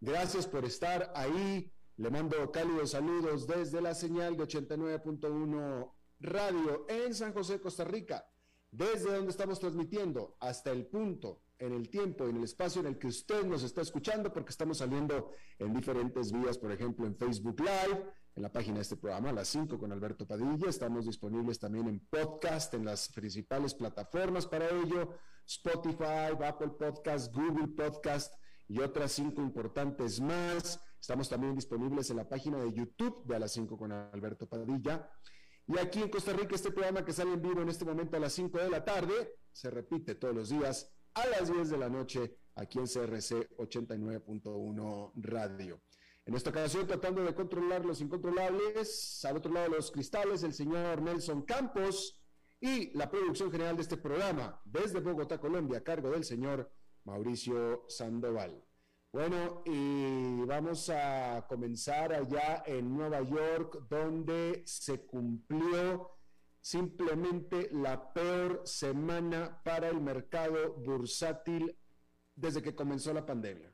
[0.00, 1.72] Gracias por estar ahí.
[1.96, 8.24] Le mando cálidos saludos desde la señal de 89.1 Radio en San José, Costa Rica,
[8.70, 12.98] desde donde estamos transmitiendo hasta el punto, en el tiempo, en el espacio en el
[12.98, 17.58] que usted nos está escuchando, porque estamos saliendo en diferentes vías, por ejemplo, en Facebook
[17.58, 18.04] Live,
[18.36, 20.68] en la página de este programa, a las 5 con Alberto Padilla.
[20.68, 27.68] Estamos disponibles también en podcast, en las principales plataformas para ello, Spotify, Apple Podcast, Google
[27.68, 28.34] Podcast
[28.68, 30.80] y otras cinco importantes más.
[31.00, 35.10] Estamos también disponibles en la página de YouTube de A las 5 con Alberto Padilla.
[35.66, 38.20] Y aquí en Costa Rica, este programa que sale en vivo en este momento a
[38.20, 41.88] las 5 de la tarde, se repite todos los días a las 10 de la
[41.88, 45.82] noche aquí en CRC 89.1 Radio.
[46.24, 50.52] En esta ocasión, tratando de controlar los incontrolables, al otro lado de los cristales, el
[50.52, 52.20] señor Nelson Campos
[52.60, 56.70] y la producción general de este programa desde Bogotá, Colombia, a cargo del señor
[57.08, 58.62] Mauricio Sandoval.
[59.10, 66.10] Bueno, y vamos a comenzar allá en Nueva York, donde se cumplió
[66.60, 71.74] simplemente la peor semana para el mercado bursátil
[72.34, 73.72] desde que comenzó la pandemia.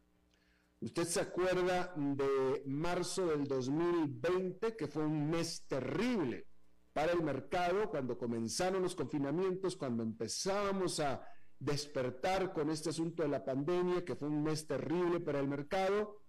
[0.80, 6.46] Usted se acuerda de marzo del 2020, que fue un mes terrible
[6.92, 11.26] para el mercado, cuando comenzaron los confinamientos, cuando empezábamos a
[11.58, 16.20] despertar con este asunto de la pandemia, que fue un mes terrible para el mercado.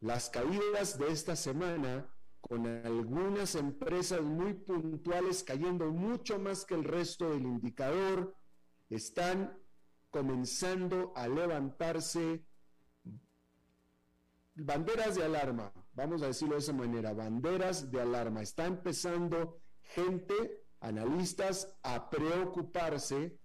[0.00, 2.08] las caídas de esta semana,
[2.40, 8.36] con algunas empresas muy puntuales cayendo mucho más que el resto del indicador,
[8.90, 9.58] están
[10.10, 12.44] comenzando a levantarse
[14.54, 18.42] banderas de alarma, vamos a decirlo de esa manera, banderas de alarma.
[18.42, 23.38] Está empezando gente, analistas, a preocuparse.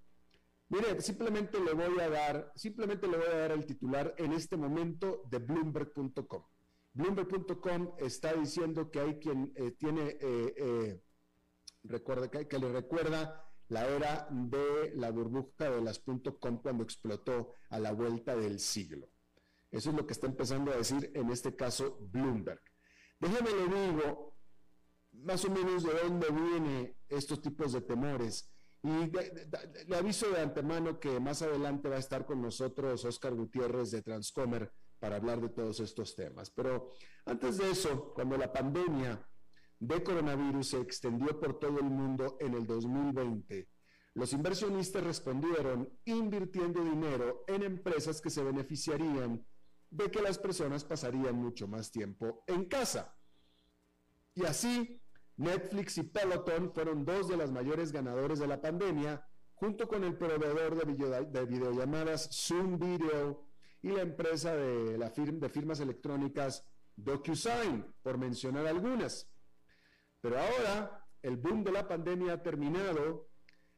[0.70, 4.56] Mire, simplemente le voy a dar, simplemente le voy a dar el titular en este
[4.56, 6.44] momento de Bloomberg.com.
[6.94, 11.02] Bloomberg.com está diciendo que hay quien eh, tiene, eh, eh,
[11.84, 17.80] recuerda, que, le recuerda la era de la burbuja de las .com cuando explotó a
[17.80, 19.08] la vuelta del siglo.
[19.72, 22.62] Eso es lo que está empezando a decir en este caso Bloomberg.
[23.20, 24.30] Déjeme le digo
[25.12, 28.50] más o menos de dónde vienen estos tipos de temores.
[28.82, 29.12] Y
[29.88, 34.02] le aviso de antemano que más adelante va a estar con nosotros Oscar Gutiérrez de
[34.02, 36.50] Transcomer para hablar de todos estos temas.
[36.50, 36.94] Pero
[37.26, 39.28] antes de eso, cuando la pandemia
[39.80, 43.68] de coronavirus se extendió por todo el mundo en el 2020,
[44.14, 49.46] los inversionistas respondieron invirtiendo dinero en empresas que se beneficiarían
[49.90, 53.16] de que las personas pasarían mucho más tiempo en casa.
[54.36, 55.02] Y así,
[55.38, 60.18] Netflix y Peloton fueron dos de las mayores ganadores de la pandemia, junto con el
[60.18, 63.46] proveedor de, videollamadas Zoom Video
[63.82, 66.66] y la empresa de, la de firmas electrónicas
[66.96, 69.30] DocuSign, por mencionar algunas.
[70.22, 73.30] Pero ahora, el boom de la pandemia ha terminado.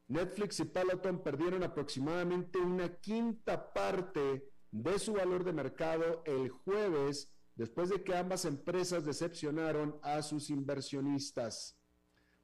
[0.07, 7.31] Netflix y Peloton perdieron aproximadamente una quinta parte de su valor de mercado el jueves
[7.55, 11.77] después de que ambas empresas decepcionaron a sus inversionistas.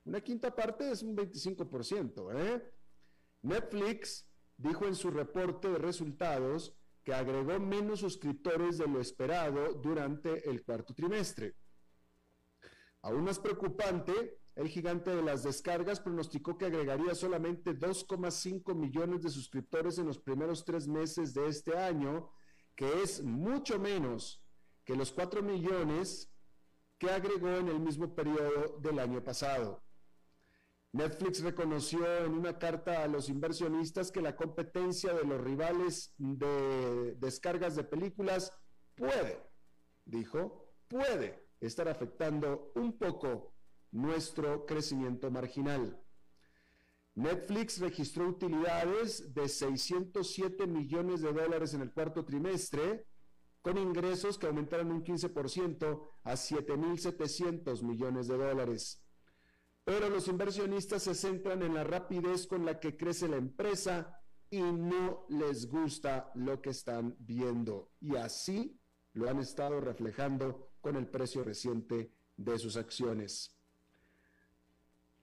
[0.05, 2.31] Una quinta parte es un 25%.
[2.35, 2.73] ¿eh?
[3.41, 4.27] Netflix
[4.57, 10.63] dijo en su reporte de resultados que agregó menos suscriptores de lo esperado durante el
[10.63, 11.55] cuarto trimestre.
[13.01, 19.29] Aún más preocupante, el gigante de las descargas pronosticó que agregaría solamente 2,5 millones de
[19.29, 22.31] suscriptores en los primeros tres meses de este año,
[22.75, 24.43] que es mucho menos
[24.83, 26.33] que los 4 millones
[26.97, 29.83] que agregó en el mismo periodo del año pasado.
[30.91, 37.13] Netflix reconoció en una carta a los inversionistas que la competencia de los rivales de
[37.19, 38.51] descargas de películas
[38.95, 39.39] puede,
[40.03, 43.56] dijo, puede estar afectando un poco
[43.97, 45.99] nuestro crecimiento marginal.
[47.15, 53.07] Netflix registró utilidades de 607 millones de dólares en el cuarto trimestre,
[53.63, 59.03] con ingresos que aumentaron un 15% a 7.700 millones de dólares.
[59.83, 64.15] Pero los inversionistas se centran en la rapidez con la que crece la empresa
[64.51, 67.93] y no les gusta lo que están viendo.
[67.99, 68.79] Y así
[69.13, 73.56] lo han estado reflejando con el precio reciente de sus acciones.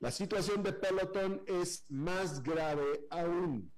[0.01, 3.73] La situación de Peloton es más grave aún.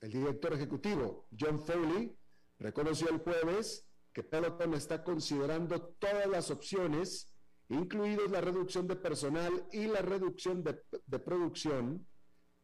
[0.00, 2.16] El director ejecutivo, John Foley,
[2.58, 7.32] reconoció el jueves que Peloton está considerando todas las opciones,
[7.68, 12.06] incluidos la reducción de personal y la reducción de, de producción,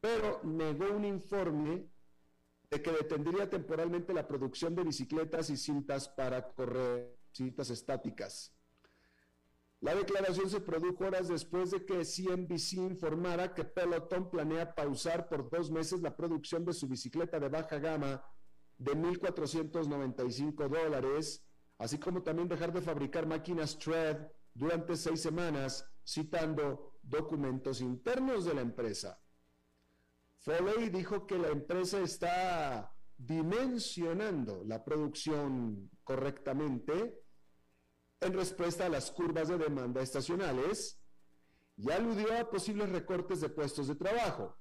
[0.00, 1.88] pero negó un informe
[2.70, 8.55] de que detendría temporalmente la producción de bicicletas y cintas para correr, cintas estáticas.
[9.80, 15.50] La declaración se produjo horas después de que CNBC informara que Peloton planea pausar por
[15.50, 18.24] dos meses la producción de su bicicleta de baja gama
[18.78, 21.44] de 1.495 dólares,
[21.78, 28.54] así como también dejar de fabricar máquinas Tread durante seis semanas, citando documentos internos de
[28.54, 29.20] la empresa.
[30.38, 37.25] Foley dijo que la empresa está dimensionando la producción correctamente
[38.20, 41.00] en respuesta a las curvas de demanda estacionales
[41.76, 44.56] y aludió a posibles recortes de puestos de trabajo.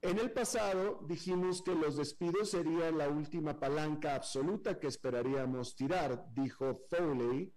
[0.00, 6.24] En el pasado dijimos que los despidos serían la última palanca absoluta que esperaríamos tirar,
[6.32, 7.52] dijo Foley.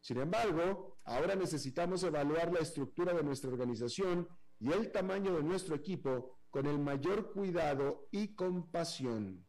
[0.00, 4.26] Sin embargo, ahora necesitamos evaluar la estructura de nuestra organización
[4.58, 9.46] y el tamaño de nuestro equipo con el mayor cuidado y compasión.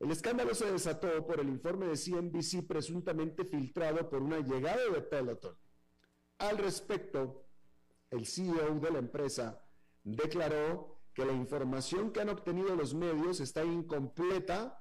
[0.00, 5.02] El escándalo se desató por el informe de CNBC presuntamente filtrado por una llegada de
[5.02, 5.56] Peloton.
[6.38, 7.48] Al respecto,
[8.10, 9.60] el CEO de la empresa
[10.04, 14.78] declaró que la información que han obtenido los medios está incompleta,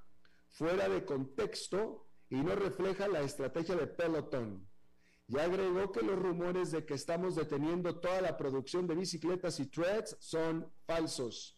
[0.49, 4.69] fuera de contexto y no refleja la estrategia de Peloton.
[5.27, 9.65] Y agregó que los rumores de que estamos deteniendo toda la producción de bicicletas y
[9.65, 11.56] treads son falsos.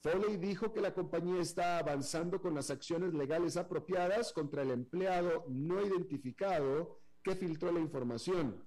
[0.00, 5.44] Foley dijo que la compañía está avanzando con las acciones legales apropiadas contra el empleado
[5.48, 8.64] no identificado que filtró la información.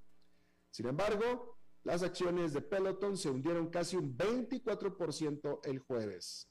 [0.72, 6.50] Sin embargo, las acciones de Peloton se hundieron casi un 24% el jueves.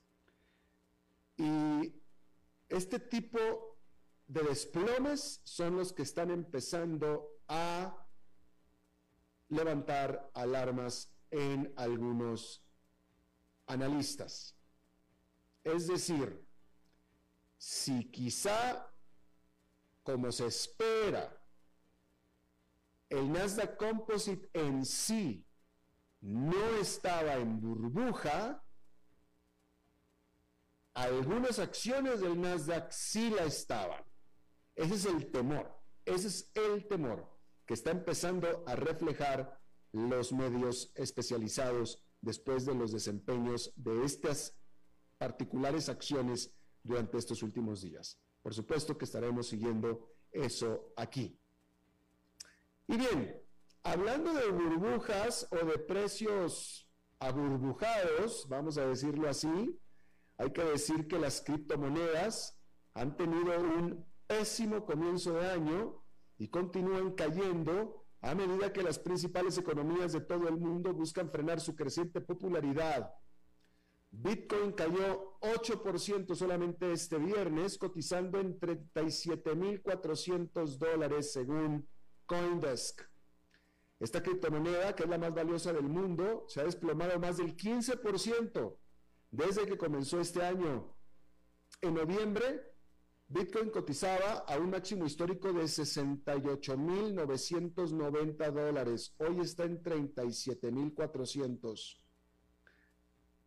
[1.36, 1.94] Y
[2.68, 3.78] este tipo
[4.26, 8.06] de desplomes son los que están empezando a
[9.48, 12.64] levantar alarmas en algunos
[13.66, 14.59] analistas.
[15.64, 16.46] Es decir,
[17.56, 18.90] si quizá,
[20.02, 21.36] como se espera,
[23.10, 25.46] el Nasdaq Composite en sí
[26.20, 28.64] no estaba en burbuja,
[30.94, 34.04] algunas acciones del Nasdaq sí la estaban.
[34.74, 35.70] Ese es el temor,
[36.04, 37.28] ese es el temor
[37.66, 39.60] que está empezando a reflejar
[39.92, 44.59] los medios especializados después de los desempeños de estas
[45.20, 46.50] particulares acciones
[46.82, 48.18] durante estos últimos días.
[48.42, 51.38] Por supuesto que estaremos siguiendo eso aquí.
[52.88, 53.38] Y bien,
[53.82, 59.78] hablando de burbujas o de precios aburbujados, vamos a decirlo así,
[60.38, 62.58] hay que decir que las criptomonedas
[62.94, 66.02] han tenido un pésimo comienzo de año
[66.38, 71.60] y continúan cayendo a medida que las principales economías de todo el mundo buscan frenar
[71.60, 73.12] su creciente popularidad
[74.12, 81.88] Bitcoin cayó 8% solamente este viernes, cotizando en 37.400 dólares según
[82.26, 83.02] Coindesk.
[84.00, 88.76] Esta criptomoneda, que es la más valiosa del mundo, se ha desplomado más del 15%
[89.30, 90.96] desde que comenzó este año.
[91.80, 92.74] En noviembre,
[93.28, 99.14] Bitcoin cotizaba a un máximo histórico de 68.990 dólares.
[99.18, 102.00] Hoy está en 37.400.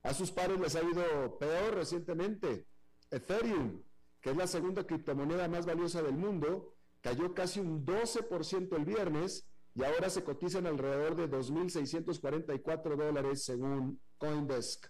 [0.03, 2.67] A sus pares les ha ido peor recientemente.
[3.09, 3.81] Ethereum,
[4.21, 9.47] que es la segunda criptomoneda más valiosa del mundo, cayó casi un 12% el viernes
[9.75, 14.87] y ahora se cotizan alrededor de 2.644 dólares según Coindesk.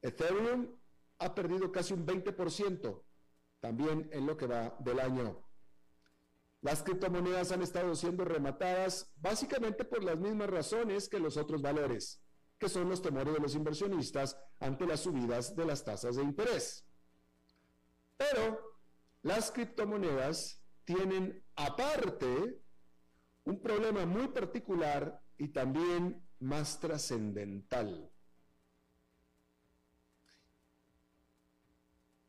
[0.00, 0.76] Ethereum
[1.18, 3.02] ha perdido casi un 20%
[3.60, 5.44] también en lo que va del año.
[6.60, 12.22] Las criptomonedas han estado siendo rematadas básicamente por las mismas razones que los otros valores,
[12.58, 16.84] que son los temores de los inversionistas ante las subidas de las tasas de interés.
[18.16, 18.76] Pero
[19.22, 22.60] las criptomonedas tienen aparte
[23.44, 28.10] un problema muy particular y también más trascendental.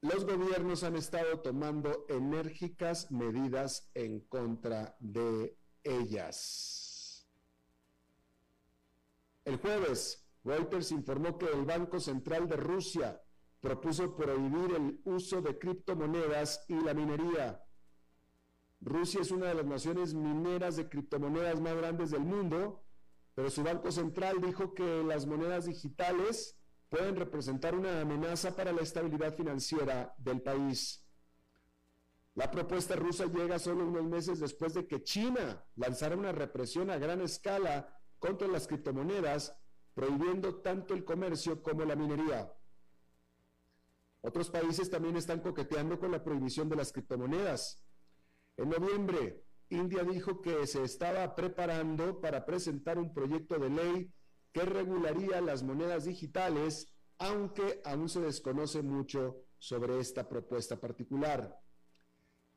[0.01, 6.88] los gobiernos han estado tomando enérgicas medidas en contra de ellas.
[9.49, 13.19] El jueves, Reuters informó que el Banco Central de Rusia
[13.59, 17.65] propuso prohibir el uso de criptomonedas y la minería.
[18.79, 22.83] Rusia es una de las naciones mineras de criptomonedas más grandes del mundo,
[23.33, 26.55] pero su Banco Central dijo que las monedas digitales
[26.87, 31.03] pueden representar una amenaza para la estabilidad financiera del país.
[32.35, 36.99] La propuesta rusa llega solo unos meses después de que China lanzara una represión a
[36.99, 39.55] gran escala contra las criptomonedas,
[39.93, 42.53] prohibiendo tanto el comercio como la minería.
[44.21, 47.81] Otros países también están coqueteando con la prohibición de las criptomonedas.
[48.57, 54.13] En noviembre, India dijo que se estaba preparando para presentar un proyecto de ley
[54.51, 61.57] que regularía las monedas digitales, aunque aún se desconoce mucho sobre esta propuesta particular.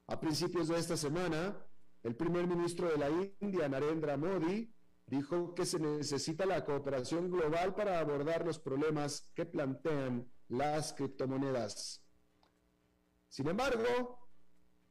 [0.06, 1.64] A principios de esta semana,
[2.02, 4.72] el primer ministro de la India, Narendra Modi,
[5.12, 12.02] dijo que se necesita la cooperación global para abordar los problemas que plantean las criptomonedas.
[13.28, 14.30] Sin embargo,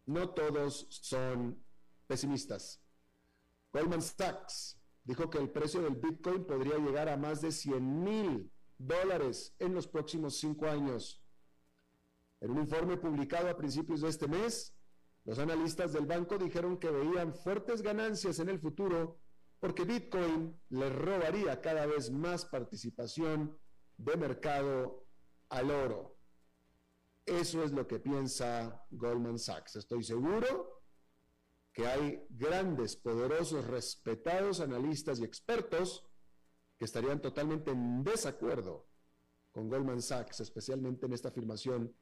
[0.05, 1.65] no todos son
[2.05, 2.79] pesimistas.
[3.73, 8.51] Goldman Sachs dijo que el precio del Bitcoin podría llegar a más de 100 mil
[8.77, 11.19] dólares en los próximos cinco años.
[12.41, 14.75] En un informe publicado a principios de este mes,
[15.25, 19.20] los analistas del banco dijeron que veían fuertes ganancias en el futuro
[19.61, 23.57] porque Bitcoin le robaría cada vez más participación
[23.95, 25.05] de mercado
[25.49, 26.17] al oro.
[27.23, 29.75] Eso es lo que piensa Goldman Sachs.
[29.75, 30.81] Estoy seguro
[31.71, 36.07] que hay grandes, poderosos, respetados analistas y expertos
[36.79, 38.87] que estarían totalmente en desacuerdo
[39.51, 41.95] con Goldman Sachs, especialmente en esta afirmación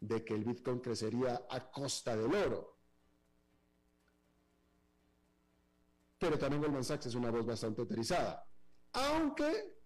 [0.00, 2.75] de que el Bitcoin crecería a costa del oro.
[6.18, 8.46] Pero también Goldman Sachs es una voz bastante autorizada,
[8.92, 9.76] aunque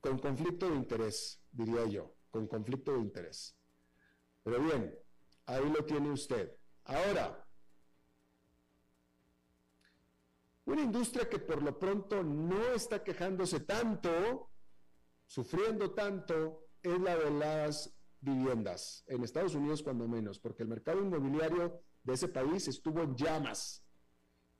[0.00, 3.56] con conflicto de interés, diría yo, con conflicto de interés.
[4.42, 4.94] Pero bien,
[5.46, 6.56] ahí lo tiene usted.
[6.84, 7.44] Ahora,
[10.66, 14.50] Una industria que por lo pronto no está quejándose tanto,
[15.26, 21.02] sufriendo tanto, es la de las viviendas, en Estados Unidos cuando menos, porque el mercado
[21.02, 23.83] inmobiliario de ese país estuvo en llamas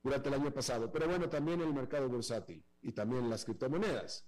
[0.04, 4.24] durante el año pasado, pero bueno, también el mercado bursátil y también las criptomonedas.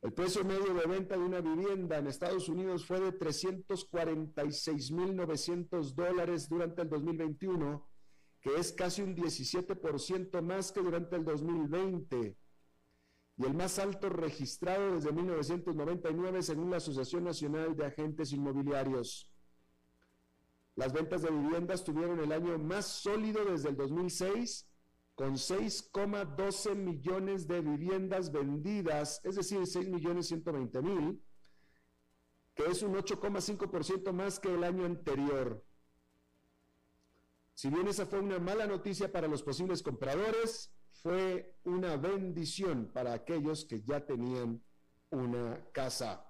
[0.00, 6.48] El precio medio de venta de una vivienda en Estados Unidos fue de 346.900 dólares
[6.48, 7.88] durante el 2021
[8.40, 12.36] que es casi un 17% más que durante el 2020
[13.36, 19.32] y el más alto registrado desde 1999 según la Asociación Nacional de Agentes Inmobiliarios.
[20.76, 24.68] Las ventas de viviendas tuvieron el año más sólido desde el 2006
[25.14, 31.22] con 6,12 millones de viviendas vendidas, es decir, 6 millones 120 mil,
[32.54, 35.64] que es un 8,5% más que el año anterior.
[37.54, 43.12] Si bien esa fue una mala noticia para los posibles compradores, fue una bendición para
[43.12, 44.62] aquellos que ya tenían
[45.10, 46.28] una casa.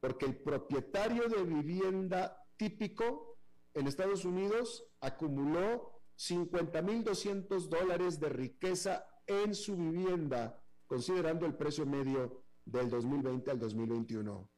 [0.00, 3.38] Porque el propietario de vivienda típico
[3.72, 12.44] en Estados Unidos acumuló 50.200 dólares de riqueza en su vivienda, considerando el precio medio
[12.66, 14.50] del 2020 al 2021.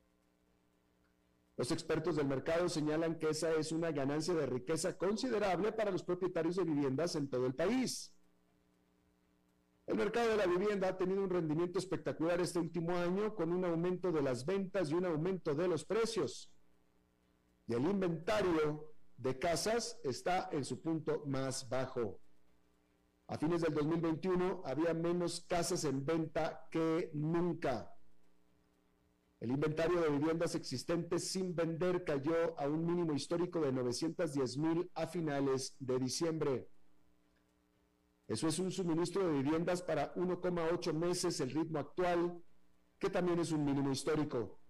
[1.57, 6.03] Los expertos del mercado señalan que esa es una ganancia de riqueza considerable para los
[6.03, 8.13] propietarios de viviendas en todo el país.
[9.87, 13.65] El mercado de la vivienda ha tenido un rendimiento espectacular este último año con un
[13.65, 16.51] aumento de las ventas y un aumento de los precios.
[17.69, 18.92] Y el inventario
[19.23, 22.21] de casas está en su punto más bajo.
[23.29, 27.95] A fines del 2021 había menos casas en venta que nunca.
[29.39, 34.91] El inventario de viviendas existentes sin vender cayó a un mínimo histórico de 910 mil
[34.95, 36.69] a finales de diciembre.
[38.27, 42.43] Eso es un suministro de viviendas para 1,8 meses el ritmo actual,
[42.99, 44.62] que también es un mínimo histórico.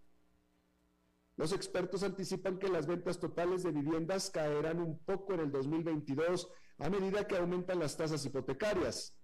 [1.42, 6.48] Los expertos anticipan que las ventas totales de viviendas caerán un poco en el 2022
[6.78, 9.18] a medida que aumentan las tasas hipotecarias.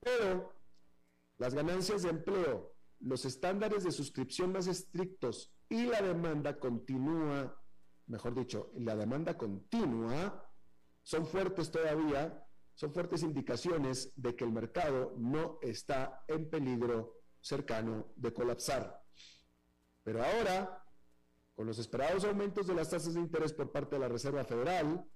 [0.00, 0.52] Pero
[1.38, 7.56] las ganancias de empleo, los estándares de suscripción más estrictos y la demanda continúa,
[8.06, 10.52] mejor dicho, la demanda continua,
[11.04, 18.12] son fuertes todavía, son fuertes indicaciones de que el mercado no está en peligro cercano
[18.16, 19.00] de colapsar.
[20.02, 20.79] Pero ahora,
[21.60, 25.06] con los esperados aumentos de las tasas de interés por parte de la Reserva Federal,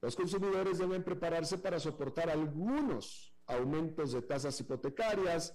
[0.00, 5.52] los consumidores deben prepararse para soportar algunos aumentos de tasas hipotecarias,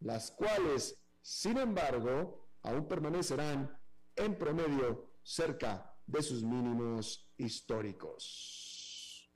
[0.00, 3.78] las cuales sin embargo, aún permanecerán
[4.16, 9.30] en promedio cerca de sus mínimos históricos.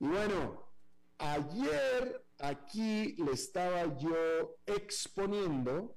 [0.00, 0.70] Y bueno,
[1.16, 5.96] ayer aquí le estaba yo exponiendo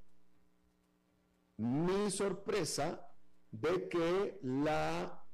[1.56, 3.06] mi sorpresa
[3.50, 5.24] de que la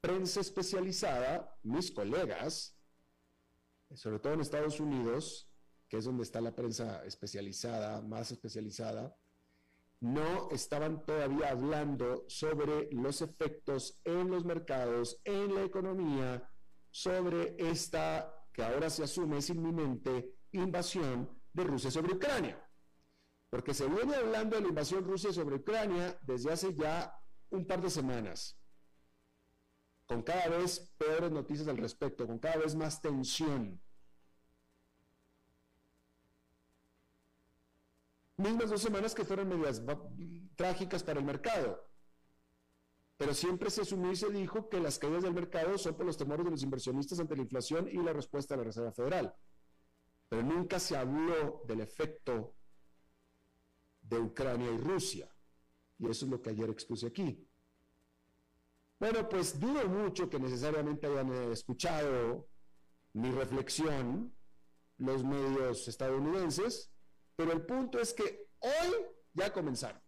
[0.00, 2.76] prensa especializada, mis colegas,
[3.94, 5.48] sobre todo en Estados Unidos,
[5.88, 9.16] que es donde está la prensa especializada, más especializada,
[10.00, 16.50] no estaban todavía hablando sobre los efectos en los mercados, en la economía,
[16.90, 22.65] sobre esta, que ahora se asume es inminente, invasión de Rusia sobre Ucrania.
[23.50, 27.14] Porque se viene hablando de la invasión rusa sobre Ucrania desde hace ya
[27.50, 28.58] un par de semanas,
[30.06, 33.80] con cada vez peores noticias al respecto, con cada vez más tensión
[38.36, 39.82] mismas dos semanas que fueron medias
[40.56, 41.88] trágicas para el mercado.
[43.16, 46.18] Pero siempre se asumió y se dijo que las caídas del mercado son por los
[46.18, 49.34] temores de los inversionistas ante la inflación y la respuesta de la Reserva Federal.
[50.28, 52.55] Pero nunca se habló del efecto
[54.08, 55.28] de Ucrania y Rusia.
[55.98, 57.46] Y eso es lo que ayer expuse aquí.
[58.98, 62.48] Bueno, pues dudo mucho que necesariamente hayan eh, escuchado
[63.12, 64.34] mi reflexión
[64.98, 66.90] los medios estadounidenses,
[67.34, 68.94] pero el punto es que hoy
[69.34, 70.00] ya comenzaron.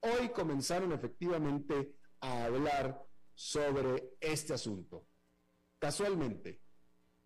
[0.00, 5.06] Hoy comenzaron efectivamente a hablar sobre este asunto.
[5.78, 6.62] Casualmente,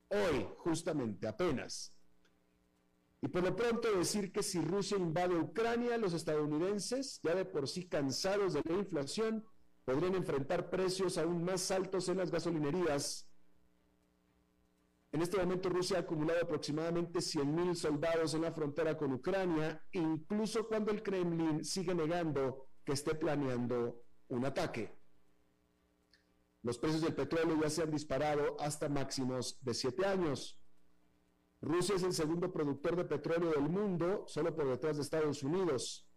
[0.09, 1.96] hoy justamente apenas.
[3.23, 7.69] Y por lo pronto decir que si Rusia invade Ucrania, los estadounidenses, ya de por
[7.69, 9.45] sí cansados de la inflación,
[9.85, 13.27] podrían enfrentar precios aún más altos en las gasolinerías
[15.17, 20.69] en este momento Rusia ha acumulado aproximadamente 100.000 soldados en la frontera con Ucrania, incluso
[20.69, 24.95] cuando el Kremlin sigue negando que esté planeando un ataque.
[26.63, 30.61] Los precios del petróleo ya se han disparado hasta máximos de 7 años.
[31.67, 36.09] Rusia es el segundo productor de petróleo del mundo, solo por detrás de Estados Unidos.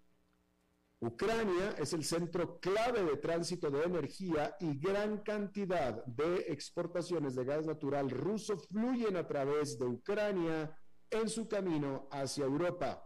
[0.99, 7.45] Ucrania es el centro clave de tránsito de energía y gran cantidad de exportaciones de
[7.45, 10.77] gas natural ruso fluyen a través de Ucrania
[11.09, 13.03] en su camino hacia Europa.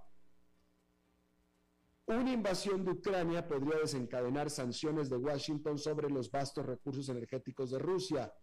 [2.08, 7.79] Una invasión de Ucrania podría desencadenar sanciones de Washington sobre los vastos recursos energéticos de
[7.79, 8.34] Rusia,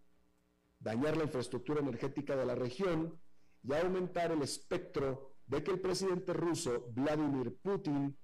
[0.79, 3.21] dañar la infraestructura energética de la región
[3.63, 8.17] y aumentar el espectro de que el presidente ruso Vladimir Putin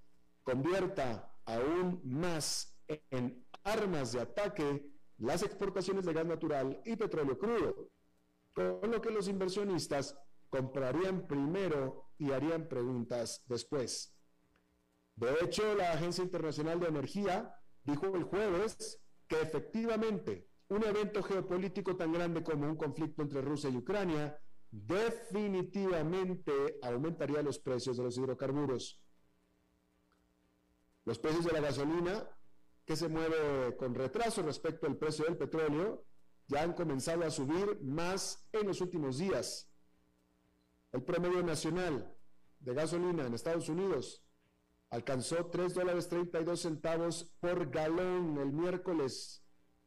[0.42, 2.78] convierta aún más
[3.10, 7.90] en armas de ataque las exportaciones de gas natural y petróleo crudo,
[8.52, 10.16] con lo que los inversionistas
[10.48, 14.14] comprarían primero y harían preguntas después.
[15.16, 21.96] De hecho, la Agencia Internacional de Energía dijo el jueves que efectivamente un evento geopolítico
[21.96, 24.38] tan grande como un conflicto entre Rusia y Ucrania
[24.84, 29.00] definitivamente aumentaría los precios de los hidrocarburos.
[31.04, 32.28] Los precios de la gasolina,
[32.84, 36.04] que se mueve con retraso respecto al precio del petróleo,
[36.46, 39.72] ya han comenzado a subir más en los últimos días.
[40.92, 42.14] El promedio nacional
[42.60, 44.24] de gasolina en Estados Unidos
[44.90, 49.42] alcanzó 3 dólares 32 centavos por galón el miércoles,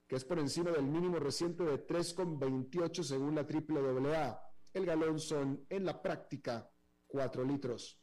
[0.08, 4.49] que es por encima del mínimo reciente de 3,28 según la AAA.
[4.74, 6.70] El galón son en la práctica
[7.08, 8.00] 4 litros.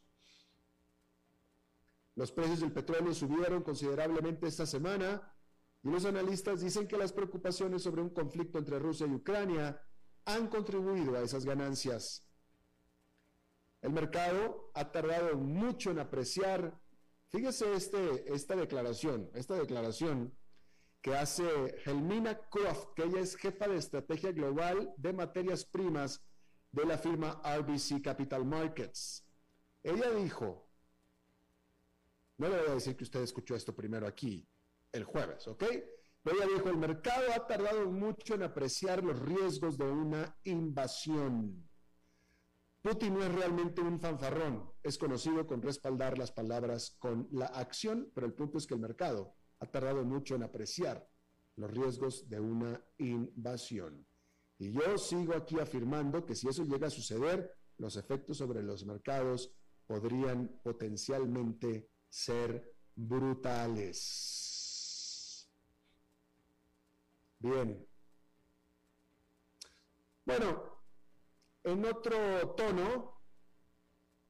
[2.16, 5.32] Los precios del petróleo subieron considerablemente esta semana
[5.82, 9.80] y los analistas dicen que las preocupaciones sobre un conflicto entre Rusia y Ucrania
[10.24, 12.26] han contribuido a esas ganancias.
[13.82, 16.80] El mercado ha tardado mucho en apreciar,
[17.28, 20.36] fíjese este, esta declaración, esta declaración
[21.02, 21.44] que hace
[21.84, 26.25] Helmina Croft, que ella es jefa de estrategia global de materias primas
[26.82, 29.24] de la firma RBC Capital Markets.
[29.82, 30.68] Ella dijo,
[32.38, 34.46] no le voy a decir que usted escuchó esto primero aquí
[34.92, 35.64] el jueves, ¿ok?
[36.22, 41.66] Pero ella dijo, el mercado ha tardado mucho en apreciar los riesgos de una invasión.
[42.82, 48.10] Putin no es realmente un fanfarrón, es conocido con respaldar las palabras con la acción,
[48.14, 51.08] pero el punto es que el mercado ha tardado mucho en apreciar
[51.56, 54.06] los riesgos de una invasión.
[54.58, 58.86] Y yo sigo aquí afirmando que si eso llega a suceder, los efectos sobre los
[58.86, 59.52] mercados
[59.86, 64.32] podrían potencialmente ser brutales.
[67.38, 67.86] Bien.
[70.24, 70.80] Bueno,
[71.62, 73.20] en otro tono,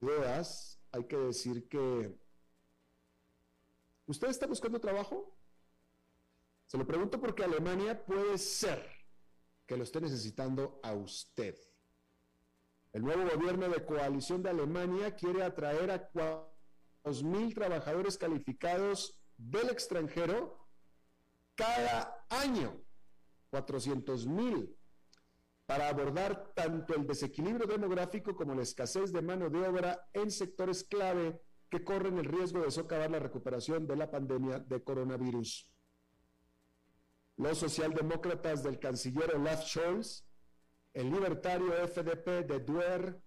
[0.01, 2.19] ideas, hay que decir que
[4.07, 5.39] ¿usted está buscando trabajo?
[6.67, 8.96] Se lo pregunto porque Alemania puede ser
[9.67, 11.57] que lo esté necesitando a usted.
[12.93, 16.11] El nuevo gobierno de coalición de Alemania quiere atraer a
[17.23, 20.67] mil trabajadores calificados del extranjero
[21.55, 22.83] cada año.
[23.51, 24.77] 400 mil
[25.67, 30.85] para abordar tanto el desequilibrio demográfico como la escasez de mano de obra en sectores
[30.85, 35.69] clave que corren el riesgo de socavar la recuperación de la pandemia de coronavirus.
[37.37, 40.25] Los socialdemócratas del canciller Olaf Scholz,
[40.95, 43.21] el libertario FDP de Duer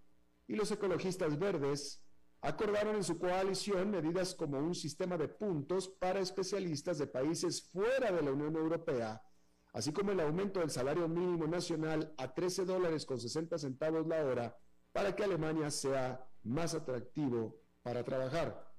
[0.48, 2.04] y los ecologistas verdes
[2.42, 8.12] acordaron en su coalición medidas como un sistema de puntos para especialistas de países fuera
[8.12, 9.22] de la Unión Europea,
[9.74, 14.26] así como el aumento del salario mínimo nacional a 13 dólares con 60 centavos la
[14.26, 14.58] hora
[14.92, 18.74] para que Alemania sea más atractivo para trabajar.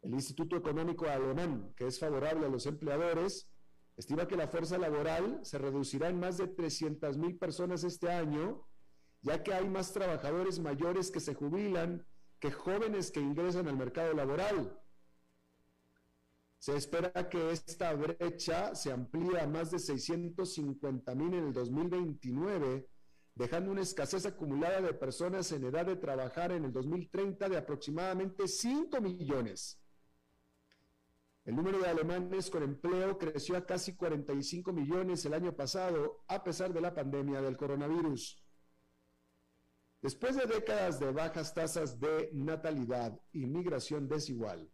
[0.00, 3.51] El Instituto Económico Alemán, que es favorable a los empleadores,
[3.96, 8.66] estima que la fuerza laboral se reducirá en más de 300 mil personas este año,
[9.20, 12.06] ya que hay más trabajadores mayores que se jubilan
[12.42, 14.76] que jóvenes que ingresan al mercado laboral.
[16.58, 22.88] Se espera que esta brecha se amplíe a más de 650 mil en el 2029,
[23.34, 28.48] dejando una escasez acumulada de personas en edad de trabajar en el 2030 de aproximadamente
[28.48, 29.81] 5 millones.
[31.44, 36.44] El número de alemanes con empleo creció a casi 45 millones el año pasado, a
[36.44, 38.40] pesar de la pandemia del coronavirus.
[40.00, 44.70] Después de décadas de bajas tasas de natalidad y migración desigual,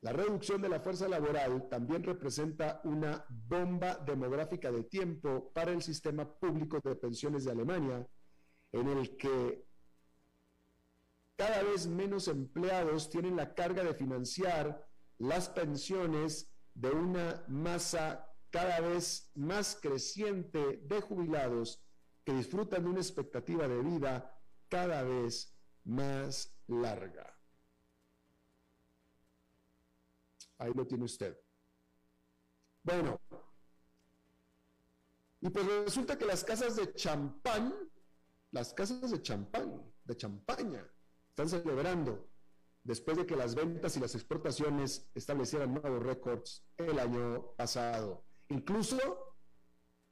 [0.00, 5.82] la reducción de la fuerza laboral también representa una bomba demográfica de tiempo para el
[5.82, 8.08] sistema público de pensiones de Alemania,
[8.72, 9.64] en el que
[11.36, 14.89] cada vez menos empleados tienen la carga de financiar
[15.20, 21.84] las pensiones de una masa cada vez más creciente de jubilados
[22.24, 24.34] que disfrutan de una expectativa de vida
[24.68, 25.54] cada vez
[25.84, 27.38] más larga.
[30.56, 31.38] Ahí lo tiene usted.
[32.82, 33.20] Bueno,
[35.42, 37.74] y pues resulta que las casas de champán,
[38.52, 40.90] las casas de champán, de champaña,
[41.28, 42.29] están celebrando
[42.82, 48.24] después de que las ventas y las exportaciones establecieran nuevos récords el año pasado.
[48.48, 49.30] Incluso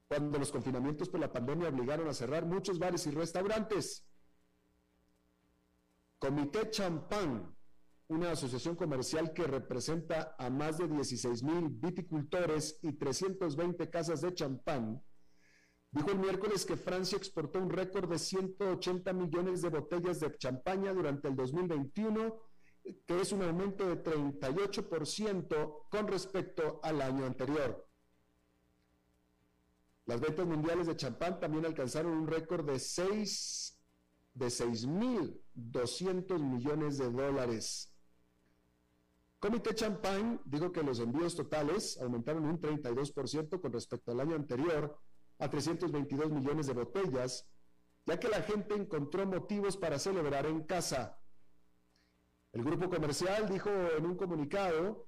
[0.09, 4.07] cuando los confinamientos por la pandemia obligaron a cerrar muchos bares y restaurantes.
[6.19, 7.55] Comité Champán,
[8.09, 14.33] una asociación comercial que representa a más de 16 mil viticultores y 320 casas de
[14.33, 15.03] champán,
[15.91, 20.93] dijo el miércoles que Francia exportó un récord de 180 millones de botellas de champaña
[20.95, 22.35] durante el 2021,
[23.07, 27.87] que es un aumento de 38% con respecto al año anterior.
[30.07, 33.79] Las ventas mundiales de champán también alcanzaron un récord de 6
[34.35, 37.93] de 6.200 millones de dólares.
[39.39, 44.99] Comité Champagne dijo que los envíos totales aumentaron un 32% con respecto al año anterior
[45.39, 47.47] a 322 millones de botellas,
[48.07, 51.21] ya que la gente encontró motivos para celebrar en casa.
[52.53, 55.07] El grupo comercial dijo en un comunicado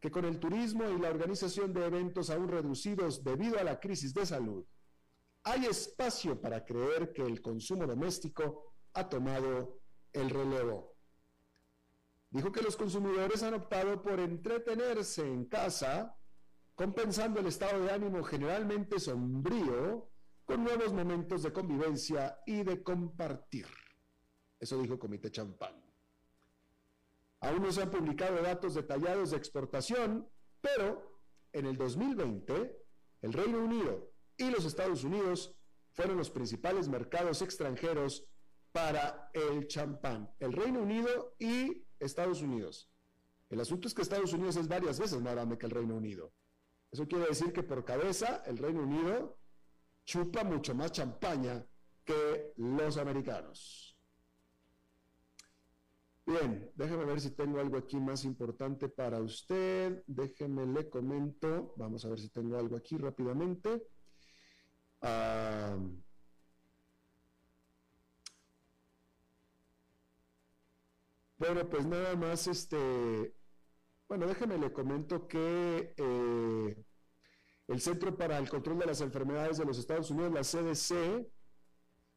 [0.00, 4.12] que con el turismo y la organización de eventos aún reducidos debido a la crisis
[4.12, 4.64] de salud,
[5.44, 9.80] hay espacio para creer que el consumo doméstico ha tomado
[10.12, 10.96] el relevo.
[12.30, 16.16] Dijo que los consumidores han optado por entretenerse en casa,
[16.74, 20.10] compensando el estado de ánimo generalmente sombrío
[20.44, 23.66] con nuevos momentos de convivencia y de compartir.
[24.58, 25.81] Eso dijo Comité Champán.
[27.42, 30.28] Aún no se han publicado datos detallados de exportación,
[30.60, 31.20] pero
[31.52, 32.76] en el 2020
[33.20, 35.54] el Reino Unido y los Estados Unidos
[35.90, 38.24] fueron los principales mercados extranjeros
[38.70, 40.32] para el champán.
[40.38, 42.88] El Reino Unido y Estados Unidos.
[43.50, 46.32] El asunto es que Estados Unidos es varias veces más grande que el Reino Unido.
[46.92, 49.36] Eso quiere decir que por cabeza el Reino Unido
[50.04, 51.66] chupa mucho más champaña
[52.04, 53.91] que los americanos.
[56.24, 60.02] Bien, déjeme ver si tengo algo aquí más importante para usted.
[60.06, 61.74] Déjeme le comento.
[61.76, 63.82] Vamos a ver si tengo algo aquí rápidamente.
[65.00, 65.76] Ah,
[71.38, 73.34] bueno, pues nada más este.
[74.08, 76.84] Bueno, déjeme le comento que eh,
[77.68, 81.26] el Centro para el Control de las Enfermedades de los Estados Unidos, la CDC,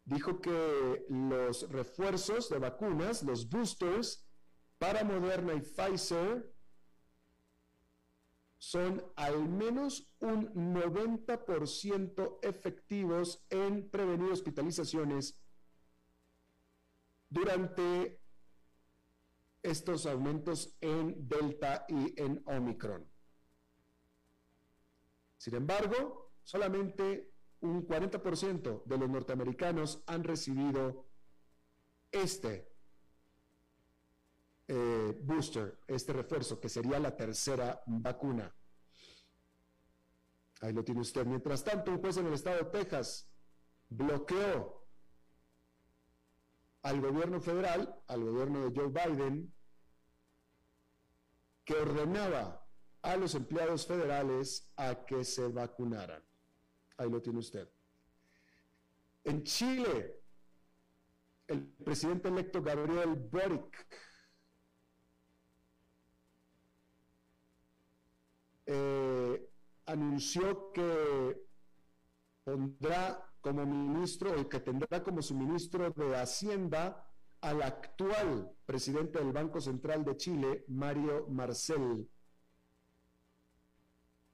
[0.05, 4.25] dijo que los refuerzos de vacunas, los boosters
[4.77, 6.53] para Moderna y Pfizer,
[8.57, 15.39] son al menos un 90% efectivos en prevenir hospitalizaciones
[17.29, 18.21] durante
[19.61, 23.07] estos aumentos en Delta y en Omicron.
[25.37, 27.34] Sin embargo, solamente
[27.65, 31.07] un 40% de los norteamericanos han recibido
[32.11, 32.71] este
[34.67, 38.53] eh, booster, este refuerzo, que sería la tercera vacuna.
[40.61, 41.25] Ahí lo tiene usted.
[41.25, 43.29] Mientras tanto, un juez en el estado de Texas
[43.89, 44.85] bloqueó
[46.81, 49.53] al gobierno federal, al gobierno de Joe Biden,
[51.63, 52.65] que ordenaba
[53.01, 56.23] a los empleados federales a que se vacunaran.
[56.97, 57.69] Ahí lo tiene usted.
[59.23, 60.21] En Chile,
[61.47, 63.87] el presidente electo Gabriel Boric
[68.65, 69.49] eh,
[69.85, 71.41] anunció que
[72.43, 77.07] pondrá como ministro, o que tendrá como su ministro de Hacienda
[77.41, 82.09] al actual presidente del Banco Central de Chile, Mario Marcel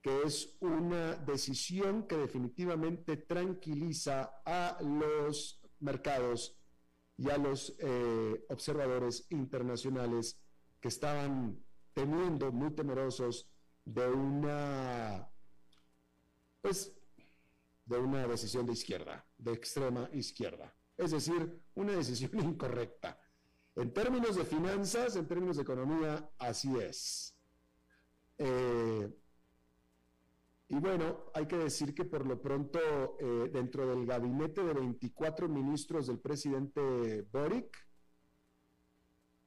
[0.02, 6.58] que es una decisión que definitivamente tranquiliza a los mercados
[7.18, 10.40] y a los eh, observadores internacionales
[10.80, 13.48] que estaban teniendo muy temerosos
[13.86, 15.30] de una,
[16.62, 16.94] pues,
[17.86, 20.74] de una decisión de izquierda, de extrema izquierda.
[20.98, 23.20] Es decir, una decisión incorrecta.
[23.76, 27.36] En términos de finanzas, en términos de economía, así es.
[28.38, 29.10] Eh,
[30.71, 32.79] y bueno, hay que decir que por lo pronto
[33.19, 37.77] eh, dentro del gabinete de 24 ministros del presidente Boric,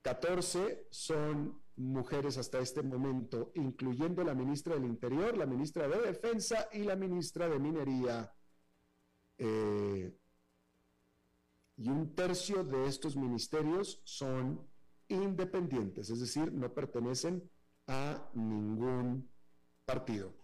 [0.03, 6.69] 14 son mujeres hasta este momento, incluyendo la ministra del Interior, la ministra de Defensa
[6.71, 8.31] y la ministra de Minería.
[9.39, 10.15] Eh,
[11.79, 14.69] y un tercio de estos ministerios son
[15.09, 17.51] independientes, es decir, no pertenecen
[17.87, 19.31] a ningún
[19.87, 20.44] partido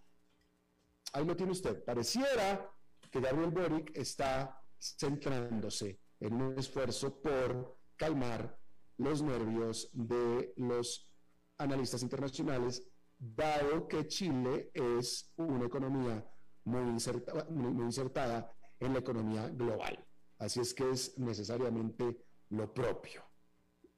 [1.12, 1.84] ahí lo tiene usted.
[1.84, 2.70] Pareciera
[3.10, 8.58] que Gabriel Boric está centrándose en un esfuerzo por calmar
[8.98, 11.10] los nervios de los
[11.58, 12.86] analistas internacionales,
[13.18, 16.26] dado que Chile es una economía
[16.64, 20.06] muy insertada, muy insertada en la economía global.
[20.38, 23.22] Así es que es necesariamente lo propio.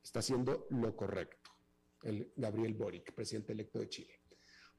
[0.02, 1.52] Está haciendo lo correcto
[2.02, 4.21] el Gabriel Boric, presidente electo de Chile.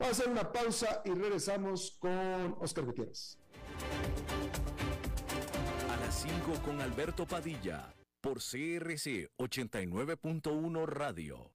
[0.03, 3.37] Vamos a hacer una pausa y regresamos con Oscar Gutiérrez.
[5.89, 11.53] A las 5 con Alberto Padilla, por CRC 89.1 Radio.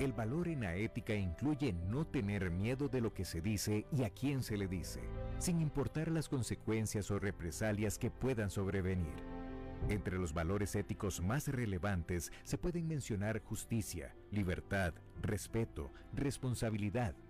[0.00, 4.04] El valor en la ética incluye no tener miedo de lo que se dice y
[4.04, 5.02] a quién se le dice,
[5.38, 9.36] sin importar las consecuencias o represalias que puedan sobrevenir.
[9.90, 17.14] Entre los valores éticos más relevantes se pueden mencionar justicia, libertad, respeto, responsabilidad,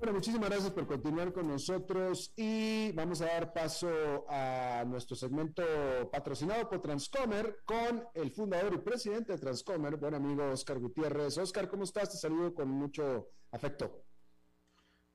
[0.00, 5.62] Bueno, muchísimas gracias por continuar con nosotros y vamos a dar paso a nuestro segmento
[6.10, 11.36] patrocinado por Transcomer con el fundador y presidente de Transcomer, buen amigo Oscar Gutiérrez.
[11.36, 12.12] Oscar, ¿cómo estás?
[12.12, 14.06] Te saludo con mucho afecto.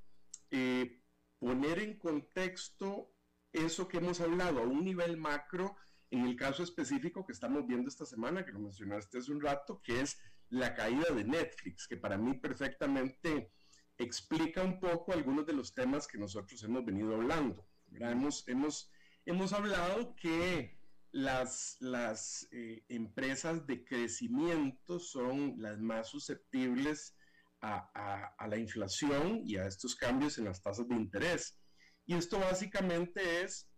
[1.40, 3.13] poner en contexto
[3.54, 5.76] eso que hemos hablado a un nivel macro,
[6.10, 9.80] en el caso específico que estamos viendo esta semana, que lo mencionaste hace un rato,
[9.82, 10.18] que es
[10.50, 13.52] la caída de Netflix, que para mí perfectamente
[13.98, 17.66] explica un poco algunos de los temas que nosotros hemos venido hablando.
[17.92, 18.90] Hemos, hemos,
[19.24, 20.78] hemos hablado que
[21.12, 27.16] las, las eh, empresas de crecimiento son las más susceptibles
[27.60, 31.58] a, a, la inflación y a estos cambios en las tasas de interés.
[32.06, 33.70] Y esto básicamente es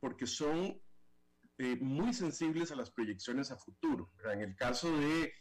[0.00, 0.80] porque son
[1.58, 4.10] eh, muy sensibles a las proyecciones a futuro.
[4.30, 5.32] En el caso de,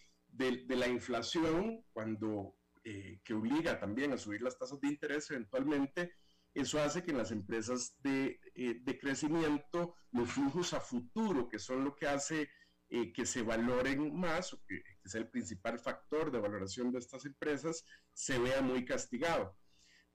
[0.69, 6.13] la inflación, cuando eh, que obliga también a subir las tasas de interés eventualmente,
[6.53, 11.83] eso hace que en las empresas de, eh, crecimiento los flujos a futuro, que son
[11.83, 12.49] lo que hace
[12.87, 18.37] que se valoren más, que es el principal factor de valoración de estas empresas, se
[18.37, 19.57] vea muy castigado.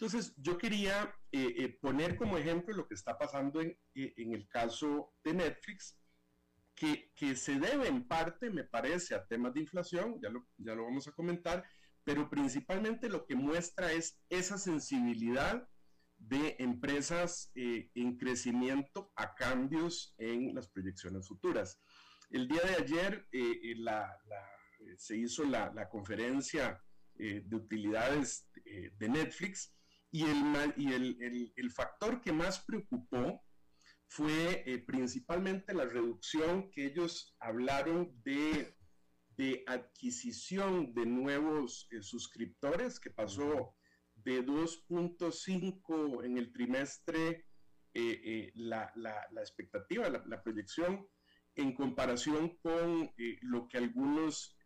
[0.01, 4.49] Entonces, yo quería eh, eh, poner como ejemplo lo que está pasando en, eh, el
[4.49, 5.95] caso de Netflix,
[6.75, 10.47] que, se debe en parte, me parece, a temas de inflación, ya lo,
[10.85, 11.63] vamos a comentar,
[12.03, 15.69] pero principalmente lo que muestra es esa sensibilidad
[16.17, 21.79] de empresas en crecimiento a cambios en las proyecciones futuras.
[22.31, 23.29] El día de ayer
[24.97, 26.83] se hizo la conferencia
[27.17, 29.75] de utilidades de Netflix
[30.13, 33.45] y el, y el, el, factor que más preocupó
[34.09, 38.77] fue eh, principalmente la reducción que ellos hablaron de,
[39.37, 43.77] de adquisición de nuevos eh, suscriptores, que pasó
[44.17, 47.47] de 2.5 en el trimestre
[47.95, 51.07] eh, la, la, la, expectativa, la, la, proyección,
[51.55, 54.57] en comparación con lo que algunos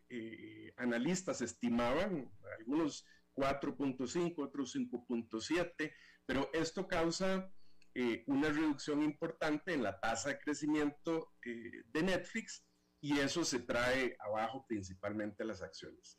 [0.77, 3.05] analistas estimaban, algunos
[3.35, 5.93] 4.5, otros 5.7,
[6.27, 7.53] pero esto causa
[7.95, 12.67] eh, una reducción importante en la tasa de crecimiento eh, de Netflix
[13.01, 16.19] y eso se trae abajo principalmente las acciones.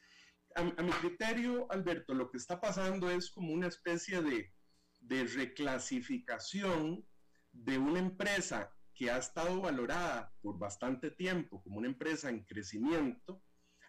[0.56, 4.54] A, mi criterio, Alberto, lo que está pasando es como una especie de,
[5.02, 7.06] de reclasificación
[7.52, 13.44] de una empresa que ha estado valorada por bastante tiempo como una empresa en crecimiento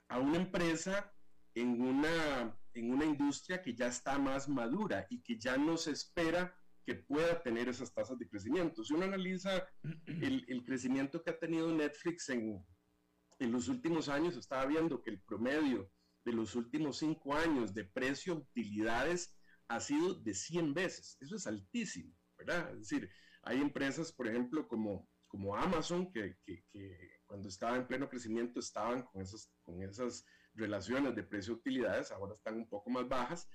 [0.08, 1.12] a una empresa
[1.56, 5.90] en una, en una industria que ya está más madura y que ya no se
[5.90, 6.54] espera
[6.84, 8.84] que pueda tener esas tasas de crecimiento.
[8.84, 9.66] Si uno analiza
[10.06, 12.62] el, el crecimiento que ha tenido Netflix en,
[13.38, 15.90] en los últimos años, estaba viendo que el promedio
[16.26, 19.34] de los últimos cinco años de precio utilidades
[19.68, 21.16] ha sido de 100 veces.
[21.20, 22.70] Eso es altísimo, ¿verdad?
[22.72, 23.10] Es decir,
[23.42, 28.60] hay empresas, por ejemplo, como, como Amazon, que, que, que cuando estaba en pleno crecimiento
[28.60, 30.26] estaban con esas, con esas
[30.56, 33.48] relaciones de precio-utilidades, ahora están un poco más bajas.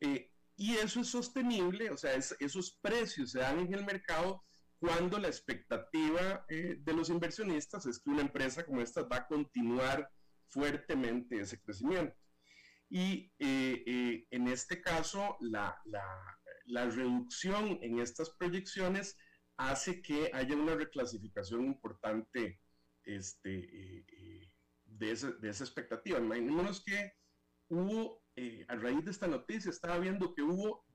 [0.00, 4.44] Eh, y eso es sostenible, o sea, esos precios se dan en el mercado
[4.78, 9.26] cuando la expectativa eh, de los inversionistas es que una empresa como esta va a
[9.26, 10.10] continuar
[10.48, 12.16] fuertemente ese crecimiento.
[12.90, 16.04] Y eh, en este caso, la, la,
[16.64, 19.16] la, reducción en estas proyecciones
[19.58, 22.60] hace que haya una reclasificación importante
[23.04, 24.48] este,
[24.98, 26.18] de, esa, de esa expectativa.
[26.18, 27.12] Imaginémonos que
[27.68, 30.86] hubo, eh, a raíz de esta noticia, estaba viendo que hubo,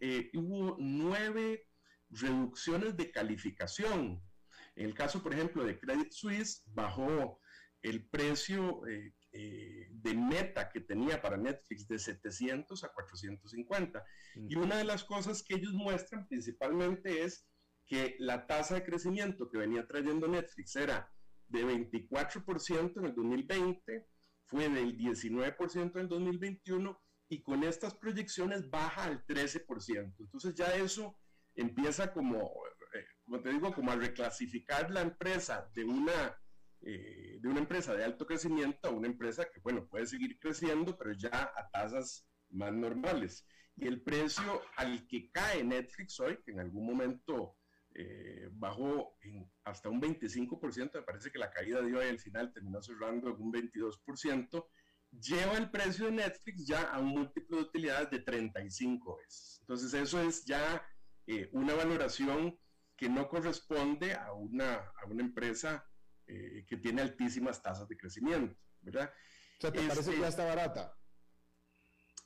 [0.00, 1.66] eh, hubo nueve
[2.10, 4.22] reducciones de calificación.
[4.76, 7.40] En el caso, por ejemplo, de Credit Suisse, bajó
[7.82, 9.14] el precio eh,
[9.90, 14.04] de meta que tenía para Netflix de 700 a 450.
[14.48, 17.46] Y una de las cosas que ellos muestran principalmente es
[17.86, 21.10] que la tasa de crecimiento que venía trayendo Netflix era
[21.48, 24.06] de 24% en el 2020,
[24.46, 30.14] fue del 19% en el 2021 y con estas proyecciones baja al 13%.
[30.18, 31.18] Entonces ya eso
[31.54, 32.38] empieza como,
[32.94, 36.40] eh, como te digo, como a reclasificar la empresa de una,
[36.80, 40.96] eh, de una empresa de alto crecimiento a una empresa que, bueno, puede seguir creciendo,
[40.96, 43.46] pero ya a tasas más normales.
[43.76, 47.57] Y el precio al que cae Netflix hoy, que en algún momento
[48.00, 52.52] eh, bajó en hasta un 25%, me parece que la caída de hoy al final
[52.52, 54.66] terminó cerrando en un 22%,
[55.10, 59.58] lleva el precio de Netflix ya a un múltiplo de utilidades de 35 veces.
[59.62, 60.80] Entonces eso es ya
[61.26, 62.56] eh, una valoración
[62.96, 65.84] que no corresponde a una, a una empresa
[66.28, 69.12] eh, que tiene altísimas tasas de crecimiento, ¿verdad?
[69.58, 70.96] O sea, ¿te parece que ya está barata?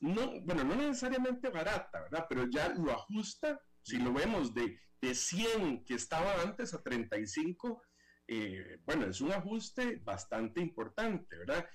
[0.01, 2.27] No, bueno, no necesariamente barata, ¿verdad?
[2.29, 7.83] Pero ya lo ajusta, si lo vemos de de 100 que estaba antes a 35,
[8.29, 11.69] eh, bueno, es un ajuste bastante importante, ¿verdad?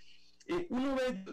[0.47, 1.25] Eh, uno ve,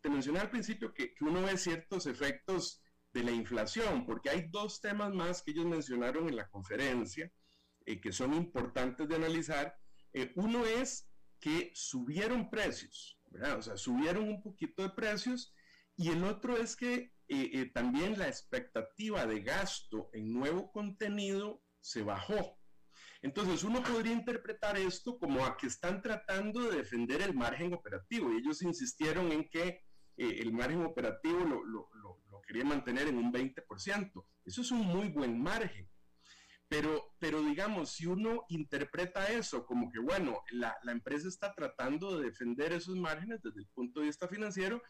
[0.00, 4.80] te mencioné al principio que, uno ve ciertos efectos de la inflación, porque hay dos
[4.80, 7.30] temas más que ellos mencionaron en la conferencia
[7.84, 9.76] eh, que son importantes de analizar.
[10.36, 13.58] uno es que subieron precios, ¿verdad?
[13.58, 15.54] O sea, subieron un poquito de precios,
[15.94, 17.12] y el otro es que
[17.72, 22.58] también la expectativa de gasto en nuevo contenido se bajó.
[23.24, 28.30] Entonces uno podría interpretar esto como a que están tratando de defender el margen operativo
[28.30, 29.82] y ellos insistieron en que
[30.18, 34.26] eh, el margen operativo lo, lo, lo, quería mantener en un 20%.
[34.44, 35.88] Eso es un muy buen margen.
[36.68, 42.18] Pero, pero digamos, si uno interpreta eso como que, bueno, la, la empresa está tratando
[42.18, 44.82] de defender esos márgenes desde el punto de vista financiero,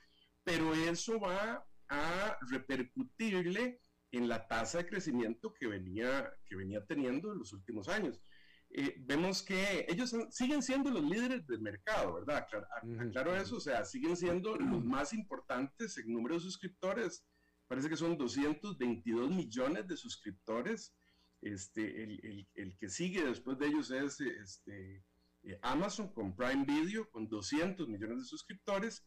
[0.43, 3.80] pero eso va a repercutirle
[4.12, 8.20] en la tasa de crecimiento que venía, que venía teniendo en los últimos años.
[8.70, 12.47] Eh, vemos que ellos siguen siendo los líderes del mercado, ¿verdad?
[13.12, 17.24] Claro, eso, o sea, siguen siendo los más importantes en número de suscriptores.
[17.68, 20.95] Parece que son 222 millones de suscriptores.
[21.41, 25.05] Este, el, el, que sigue después de ellos es este,
[25.45, 29.07] eh, Amazon con Prime Video, con 200 millones de suscriptores.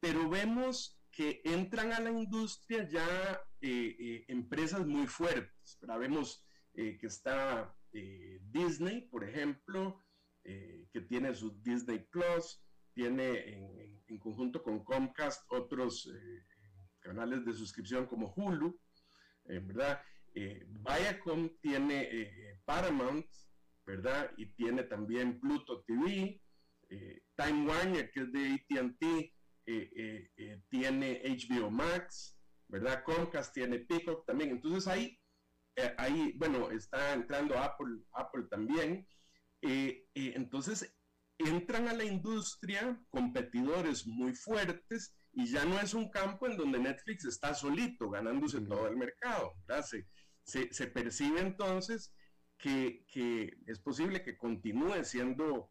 [0.00, 5.78] Pero vemos que entran a la industria ya eh, eh, empresas muy fuertes.
[5.80, 10.04] Vemos eh, que está Disney, por ejemplo,
[10.44, 12.62] que tiene su Disney Plus,
[12.94, 16.08] tiene en, conjunto con Comcast otros
[17.00, 18.78] canales de suscripción como Hulu,
[19.44, 20.00] ¿verdad?
[20.34, 23.26] Viacom tiene Paramount,
[23.84, 24.30] ¿verdad?
[24.36, 26.40] Y tiene también Pluto TV,
[27.36, 29.32] Time Warner, que es de ATT,
[29.70, 32.38] eh, eh, eh, tiene HBO Max,
[32.68, 33.04] ¿verdad?
[33.04, 34.48] Comcast tiene Peacock también.
[34.48, 35.20] Entonces ahí,
[35.98, 39.06] ahí bueno, está entrando Apple, Apple también.
[39.60, 40.96] entonces
[41.36, 46.78] entran a la industria competidores muy fuertes y ya no es un campo en donde
[46.78, 49.52] Netflix está solito ganándose todo el mercado.
[50.44, 52.14] Se, se, percibe entonces
[52.56, 55.70] que, que, es posible que continúe siendo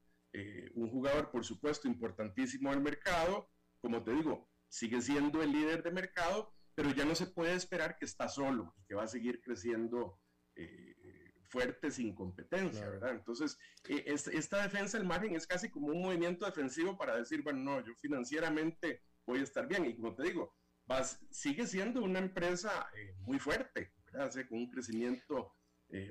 [0.75, 3.49] un jugador, por supuesto, importantísimo del mercado,
[3.81, 7.97] como te digo, sigue siendo el líder de mercado, pero ya no se puede esperar
[7.97, 10.19] que está solo y que va a seguir creciendo
[10.55, 13.11] eh, fuerte sin competencia, ¿verdad?
[13.11, 13.57] Entonces,
[13.87, 17.85] eh, esta defensa del margen es casi como un movimiento defensivo para decir, bueno, no,
[17.85, 19.85] yo financieramente voy a estar bien.
[19.85, 20.55] Y como te digo,
[20.85, 24.31] vas, sigue siendo una empresa eh, muy fuerte, ¿verdad?
[24.47, 25.53] con un crecimiento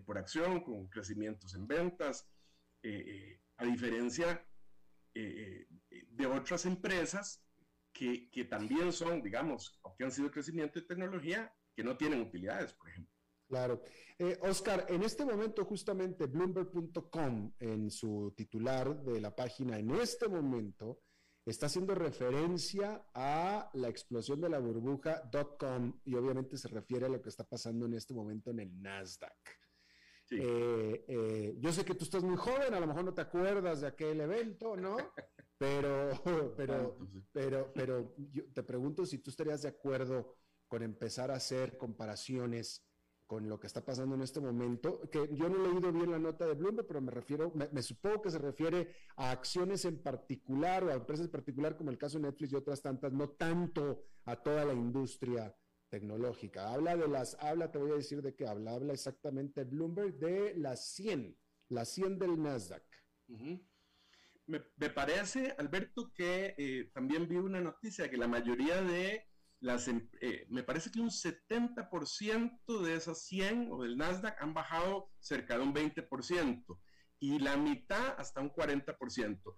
[0.07, 2.27] por acción, con crecimientos en ventas,
[3.59, 4.43] a diferencia
[5.13, 7.46] de otras empresas
[7.97, 12.73] que, que, también son, digamos, que han sido crecimiento de tecnología, que no tienen utilidades,
[12.75, 13.17] por ejemplo.
[13.49, 13.83] Claro.
[14.19, 20.29] Eh, Oscar, en este momento justamente Bloomberg.com, en su titular de la página, en este
[20.29, 21.01] momento
[21.45, 27.23] está haciendo referencia a la explosión de la burbuja.com y obviamente se refiere a lo
[27.23, 29.33] que está pasando en este momento en el Nasdaq.
[30.31, 33.81] Eh, eh, yo sé que tú estás muy joven, a lo mejor no te acuerdas
[33.81, 34.97] de aquel evento, ¿no?
[35.59, 36.11] Pero,
[36.57, 36.99] pero,
[37.33, 40.37] pero, pero yo te pregunto si tú estarías de acuerdo
[40.69, 42.87] con empezar a hacer comparaciones
[43.27, 46.19] con lo que está pasando en este momento, que yo no he leído bien la
[46.19, 50.85] nota de Bloomberg, pero me refiero, me, supongo que se refiere a acciones en particular
[50.85, 54.05] o a empresas en particular, como el caso de Netflix y otras tantas, no tanto
[54.25, 55.55] a toda la industria
[55.89, 56.73] tecnológica.
[56.73, 60.55] Habla de las, habla, te voy a decir de qué habla, habla exactamente Bloomberg de
[60.55, 61.37] las 100,
[61.69, 62.85] las 100 del Nasdaq.
[64.47, 69.25] Me, parece, Alberto, que eh, también vi una noticia que la mayoría de
[69.61, 74.55] las, em, eh, me parece que un 70% de esas 100 o del Nasdaq han
[74.55, 76.81] bajado cerca de un 20%
[77.19, 79.55] y la mitad hasta un 40%.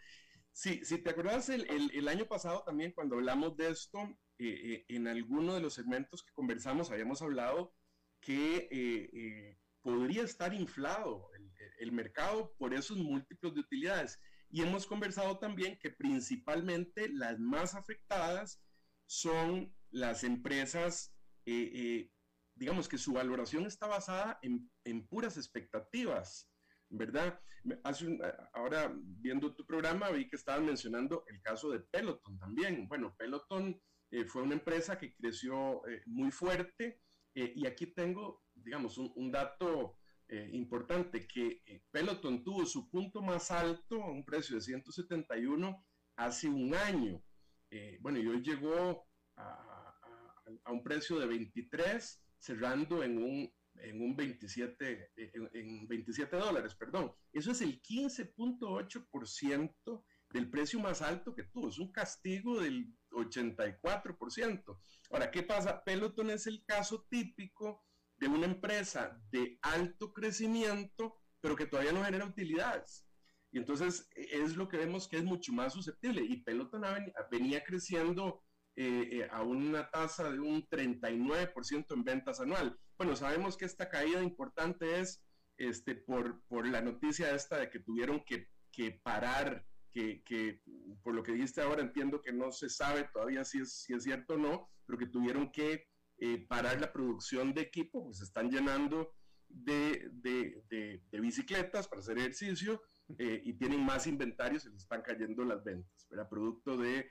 [0.53, 3.99] Si, si te acuerdas, el, el, año pasado también cuando hablamos de esto,
[4.39, 7.75] eh, en alguno de los segmentos que conversamos habíamos hablado
[8.21, 14.19] que podría estar inflado el, el mercado por esos múltiplos de utilidades.
[14.51, 18.63] Y hemos conversado también que principalmente las más afectadas
[19.07, 22.11] son las empresas, eh, eh,
[22.55, 24.71] digamos que su valoración está basada en,
[25.09, 26.51] puras expectativas,
[26.89, 27.41] ¿verdad?
[27.85, 28.19] Hace
[28.55, 32.89] ahora, viendo tu programa, vi que estaban mencionando el caso de Peloton también.
[32.89, 33.79] Bueno, Peloton
[34.11, 37.01] eh, fue una empresa que creció muy fuerte
[37.35, 39.98] y aquí tengo, digamos, un, dato
[40.53, 47.23] importante, que Peloton tuvo su punto más alto, un precio de 171, hace un año.
[48.01, 49.07] bueno, y hoy llegó
[49.37, 49.69] a
[50.65, 55.13] a un precio de 23, cerrando en un, en un 27,
[55.53, 57.13] en, 27 dólares, perdón.
[57.33, 61.69] Eso es el 15.8% del precio más alto que tuvo.
[61.69, 64.81] Es un castigo del 84%.
[65.11, 65.85] Ahora, ¿qué pasa?
[65.85, 67.85] Peloton es el caso típico
[68.19, 73.07] de una empresa de alto crecimiento, pero que todavía no genera utilidades.
[73.51, 76.23] Y entonces e, es lo que vemos que es mucho más susceptible.
[76.23, 76.83] Y Peloton
[77.31, 78.43] venía creciendo
[78.77, 82.79] eh, eh, a una tasa de un 39% en ventas anual.
[82.97, 85.25] Bueno, sabemos que esta caída importante es
[85.57, 90.63] este, por, por la noticia esta de que tuvieron que, que parar, que, que,
[91.03, 94.05] por lo que dijiste ahora entiendo que no se sabe todavía si es, si es
[94.05, 95.89] cierto o no, pero que tuvieron que
[96.19, 99.15] eh, parar la producción de equipo, pues están llenando
[99.49, 102.83] de, de, de, bicicletas para hacer ejercicio
[103.19, 106.29] y tienen más inventarios, se les están cayendo las ventas, ¿verdad?
[106.29, 107.11] Producto de,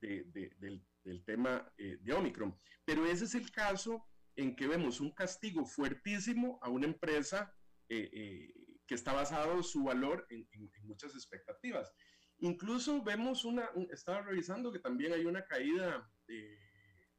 [0.00, 2.54] del del tema eh, de Omicron.
[2.84, 7.54] Pero ese es el caso en que vemos un castigo fuertísimo a una empresa
[7.88, 8.54] eh, eh,
[8.86, 10.46] que está basado su valor en,
[10.82, 11.90] muchas expectativas.
[12.38, 16.08] Incluso vemos una, estaba revisando que también hay una caída,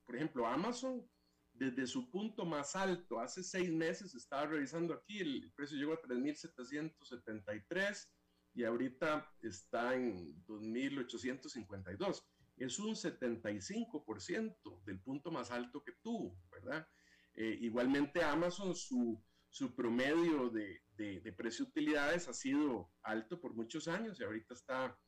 [0.06, 1.10] por ejemplo, Amazon,
[1.58, 6.02] desde su punto más alto, hace seis meses, estaba revisando aquí, el precio llegó a
[6.02, 8.08] 3.773
[8.54, 12.24] y ahorita está en 2.852
[12.58, 16.88] es un 75% del punto más alto que tuvo, ¿verdad?
[17.36, 23.88] Eh, igualmente Amazon, su, su promedio de, de, de utilidades ha sido alto por muchos
[23.88, 25.00] años y ahorita está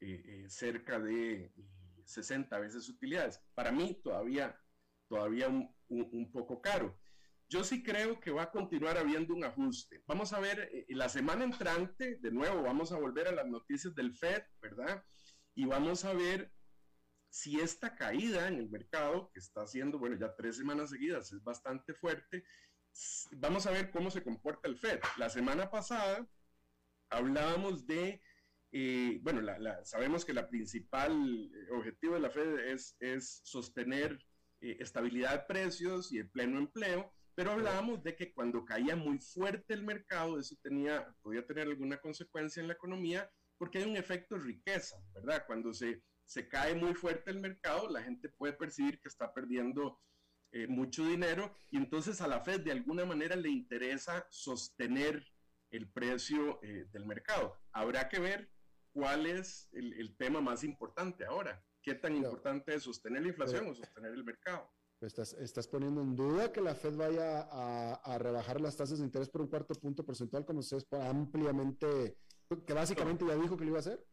[0.00, 1.54] eh, eh, cerca de
[2.04, 3.40] 60 veces utilidades.
[3.54, 4.54] Para mí todavía,
[5.10, 6.96] todavía un, un, poco caro.
[7.48, 10.04] Yo sí creo que va a continuar habiendo un ajuste.
[10.06, 14.14] Vamos a ver, la semana entrante, de nuevo, vamos a volver a las noticias del
[14.14, 15.04] Fed, ¿verdad?
[15.56, 16.52] Y vamos a ver
[17.28, 21.42] si esta caída en el mercado, que está haciendo, bueno, ya tres semanas seguidas, es
[21.42, 22.44] bastante fuerte,
[23.32, 25.00] vamos a ver cómo se comporta el Fed.
[25.16, 26.28] La semana pasada
[27.10, 28.22] hablábamos de,
[28.72, 29.42] eh, bueno,
[29.82, 31.12] sabemos que la principal
[31.52, 34.18] eh, objetivo de la Fed es, es sostener
[34.60, 39.18] eh, estabilidad de precios y el pleno empleo, pero hablábamos de que cuando caía muy
[39.18, 43.96] fuerte el mercado, eso tenía, podía tener alguna consecuencia en la economía, porque hay un
[43.96, 45.44] efecto riqueza, ¿verdad?
[45.46, 50.00] Cuando se se cae muy fuerte el mercado, la gente puede percibir que está perdiendo
[50.52, 55.26] eh, mucho dinero y entonces a la Fed de alguna manera le interesa sostener
[55.72, 57.60] el precio eh, del mercado.
[57.72, 58.48] Habrá que ver
[58.92, 61.60] cuál es el, tema más importante ahora.
[61.82, 64.70] ¿Qué tan importante es sostener la inflación o sostener el mercado?
[65.00, 69.30] Estás, estás poniendo en duda que la Fed vaya a, rebajar las tasas de interés
[69.30, 72.18] por un cuarto punto porcentual como se ampliamente,
[72.66, 74.06] que básicamente ya dijo que lo iba a hacer.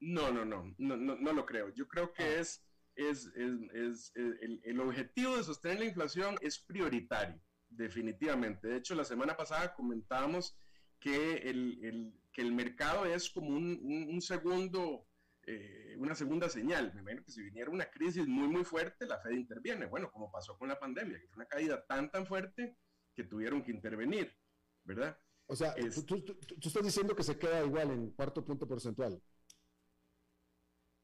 [0.00, 1.68] No, no, no, no, no, lo creo.
[1.68, 2.40] Yo creo que ah.
[2.40, 2.66] es,
[2.96, 8.66] es, es, el, el, objetivo de sostener la inflación es prioritario, definitivamente.
[8.66, 10.58] De hecho, la semana pasada comentábamos
[10.98, 15.06] que el, que el mercado es como un, un, segundo,
[15.44, 16.92] eh, una segunda señal.
[16.94, 19.86] Me imagino que si viniera una crisis muy, muy fuerte, la Fed interviene.
[19.86, 22.76] Bueno, como pasó con la pandemia, que fue una caída tan, tan fuerte
[23.14, 24.34] que tuvieron que intervenir,
[24.84, 25.18] ¿verdad?
[25.46, 25.74] O sea,
[26.06, 29.20] tú, tú, estás diciendo que se queda igual en cuarto punto porcentual.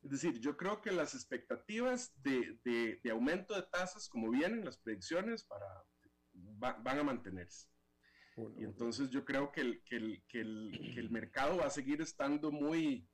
[0.03, 4.79] Es decir, yo creo que las expectativas de, de, aumento de tasas, como vienen las
[4.79, 5.67] predicciones, para,
[6.33, 7.69] van a mantenerse.
[8.57, 12.53] y entonces yo creo que el, que el, que el, mercado va a seguir estando
[12.53, 13.09] muy,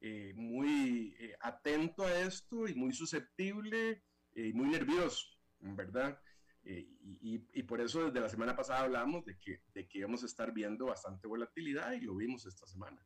[0.00, 5.26] eh, muy eh, atento a esto y muy susceptible eh, y muy nervioso,
[5.60, 6.20] ¿verdad?
[6.62, 10.26] Y, y, por eso desde la semana pasada hablamos de que, de que íbamos a
[10.26, 13.02] estar viendo bastante volatilidad y lo vimos esta semana.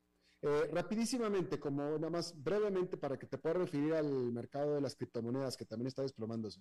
[0.47, 4.95] Eh, rapidísimamente, como nada más brevemente para que te pueda referir al mercado de las
[4.95, 6.61] criptomonedas que también está desplomándose.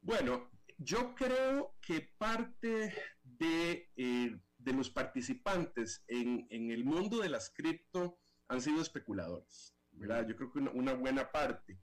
[0.00, 7.30] Bueno, yo creo que parte de, eh, de los participantes en, en, el mundo de
[7.30, 8.20] las cripto
[8.52, 10.28] han sido especuladores, ¿verdad?
[10.28, 11.80] Yo creo que una, buena parte.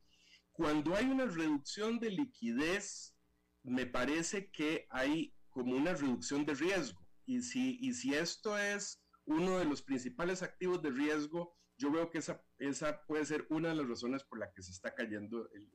[0.52, 3.16] Cuando hay una reducción de liquidez,
[3.64, 7.00] me parece que hay como una reducción de riesgo.
[7.26, 12.12] Y si, y si esto es uno de los principales activos de riesgo, yo veo
[12.12, 15.50] que esa, esa puede ser una de las razones por la que se está cayendo
[15.54, 15.68] eh,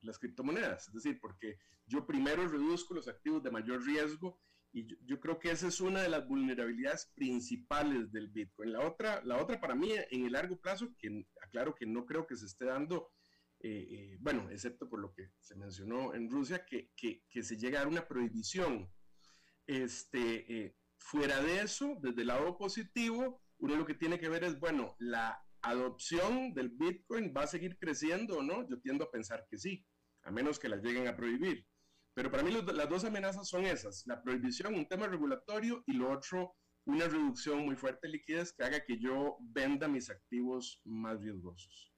[0.00, 0.88] las criptomonedas.
[0.88, 4.40] Es decir, porque yo primero reduzco los activos de mayor riesgo
[4.72, 8.72] y yo, creo que esa es una de las vulnerabilidades principales del Bitcoin.
[8.72, 12.26] La otra, la otra para mí, en el largo plazo, que aclaro que no creo
[12.26, 13.10] que se esté dando,
[13.60, 17.56] eh, eh, bueno, excepto por lo que se mencionó en Rusia, que, que, que se
[17.56, 18.90] llegue a dar una prohibición.
[19.66, 24.58] Este, Fuera de eso, desde el lado positivo, uno lo que tiene que ver es,
[24.58, 28.68] bueno, la adopción del Bitcoin va a seguir creciendo o no.
[28.68, 29.86] Yo tiendo a pensar que sí,
[30.22, 31.66] a menos que la lleguen a prohibir.
[32.16, 36.10] Pero para mí las dos amenazas son esas, la prohibición, un tema regulatorio, y lo
[36.10, 36.56] otro,
[36.86, 41.92] una reducción muy fuerte de liquidez que haga que yo venda mis activos más riesgosos.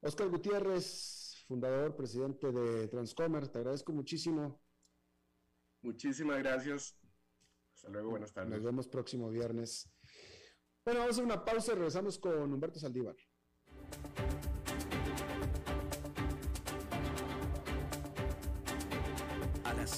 [0.00, 4.62] Oscar Gutiérrez, fundador, presidente de Transcomer, te agradezco muchísimo.
[5.82, 6.96] Muchísimas gracias.
[7.74, 8.52] Hasta luego, buenas tardes.
[8.52, 9.90] Nos vemos próximo viernes.
[10.84, 13.16] Bueno, vamos a hacer una pausa y regresamos con Humberto Saldívar.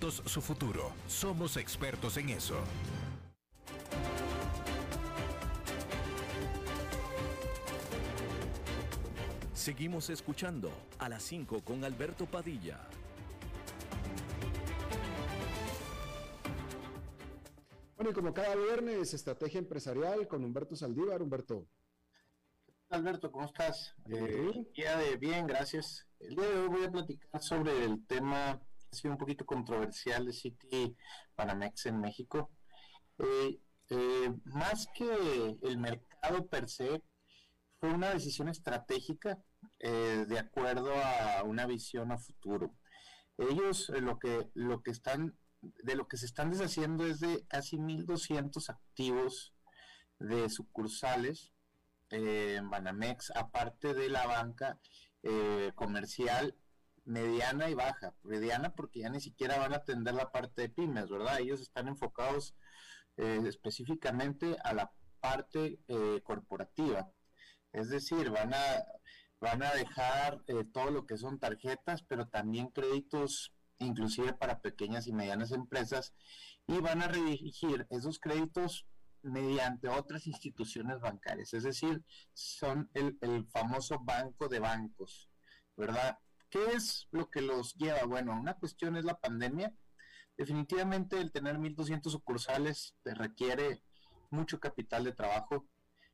[0.00, 0.92] su futuro.
[1.06, 2.56] Somos expertos en eso.
[9.52, 12.80] Seguimos escuchando a las 5 con Alberto Padilla.
[17.96, 21.22] Bueno, y como cada viernes, estrategia empresarial con Humberto Saldívar.
[21.22, 21.66] Humberto.
[22.90, 23.94] Alberto, ¿cómo estás?
[24.10, 26.06] Eh, día de bien, gracias.
[26.18, 28.60] El día de hoy voy a platicar sobre el tema
[28.94, 30.96] sido un poquito controversial de City
[31.34, 32.50] Panamex en México.
[33.18, 37.02] Eh, eh, más que el mercado per se,
[37.78, 39.38] fue una decisión estratégica
[39.78, 42.74] eh, de acuerdo a una visión a futuro.
[43.36, 47.78] Ellos lo que lo que están de lo que se están deshaciendo es de casi
[47.78, 49.54] 1.200 activos
[50.18, 51.52] de sucursales
[52.10, 54.78] en Banamex, aparte de la banca
[55.74, 56.54] comercial
[57.04, 58.14] mediana y baja.
[58.22, 61.40] Mediana porque ya ni siquiera van a atender la parte de pymes, ¿verdad?
[61.40, 62.54] Ellos están enfocados
[63.16, 67.10] eh, específicamente a la parte eh, corporativa.
[67.72, 68.84] Es decir, van a,
[69.40, 75.06] van a dejar eh, todo lo que son tarjetas, pero también créditos inclusive para pequeñas
[75.06, 76.14] y medianas empresas
[76.66, 78.86] y van a redirigir esos créditos
[79.22, 85.30] mediante otras instituciones bancarias, es decir, son el, el famoso banco de bancos,
[85.76, 86.18] ¿verdad?
[86.54, 88.04] ¿Qué es lo que los lleva?
[88.04, 89.74] Bueno, una cuestión es la pandemia.
[90.36, 93.82] Definitivamente el tener 1.200 sucursales te requiere
[94.30, 95.66] mucho capital de trabajo,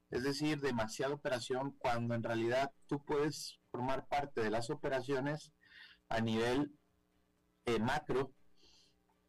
[0.08, 5.52] es decir, demasiada operación cuando en realidad tú puedes formar parte de las operaciones
[6.08, 6.72] a nivel
[7.66, 8.32] eh, macro,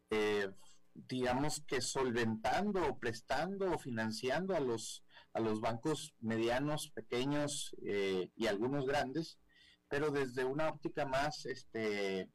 [0.08, 0.50] eh,
[0.94, 5.04] digamos que solventando o prestando o financiando a los,
[5.34, 9.41] a los bancos medianos, pequeños eh, y algunos grandes
[9.92, 12.26] pero desde una óptica más este,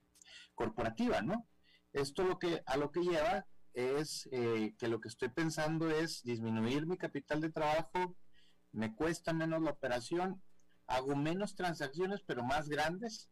[0.54, 1.48] corporativa, ¿no?
[1.92, 6.22] Esto lo que, a lo que lleva es eh, que lo que estoy pensando es
[6.22, 8.16] disminuir mi capital de trabajo,
[8.74, 10.40] me cuesta menos la operación,
[10.86, 13.28] hago menos transacciones pero más grandes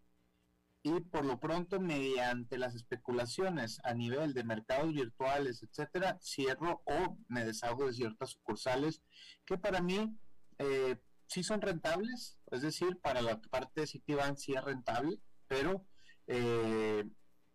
[0.82, 7.16] y por lo pronto mediante las especulaciones a nivel de mercados virtuales, etcétera, cierro o
[7.28, 9.04] me deshago de ciertas sucursales
[9.46, 10.18] que para mí
[10.58, 10.98] eh,
[11.28, 15.86] sí son rentables, es decir, para la parte de Citibank sí es rentable, pero
[16.28, 17.04] eh,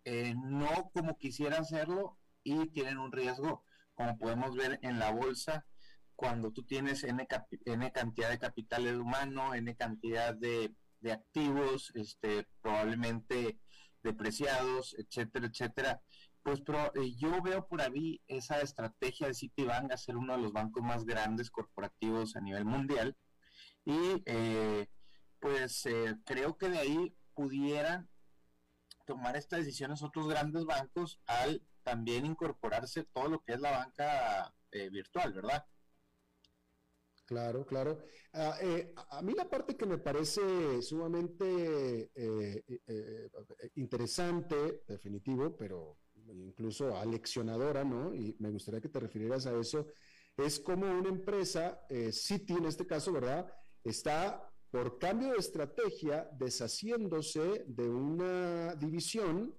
[0.04, 3.64] eh, no como quisiera hacerlo y tienen un riesgo,
[3.94, 5.66] como podemos ver en la bolsa,
[6.16, 10.74] cuando tú tienes N, cantidad de capital humano, N cantidad de,
[11.10, 13.58] activos, este, probablemente
[14.02, 16.02] depreciados, etcétera, etcétera.
[16.42, 20.42] Pues pero, eh, yo veo por ahí esa estrategia de Citibank a ser uno de
[20.42, 23.16] los bancos más grandes corporativos a nivel mundial
[23.84, 24.86] y eh,
[25.38, 28.08] pues eh, creo que de ahí pudieran
[29.06, 34.54] tomar estas decisiones otros grandes bancos al también incorporarse todo lo que es la banca
[34.70, 35.64] eh, virtual, ¿verdad?
[37.24, 38.02] Claro, claro.
[38.32, 38.58] Ah,
[39.10, 42.10] a mí la parte que me parece sumamente
[43.76, 48.12] interesante, definitivo, pero incluso aleccionadora, ¿no?
[48.14, 49.86] Y me gustaría que te refirieras a eso,
[50.36, 53.48] es como una empresa, Citi en este caso, ¿verdad?
[53.84, 59.54] Está por cambio de estrategia deshaciéndose de una división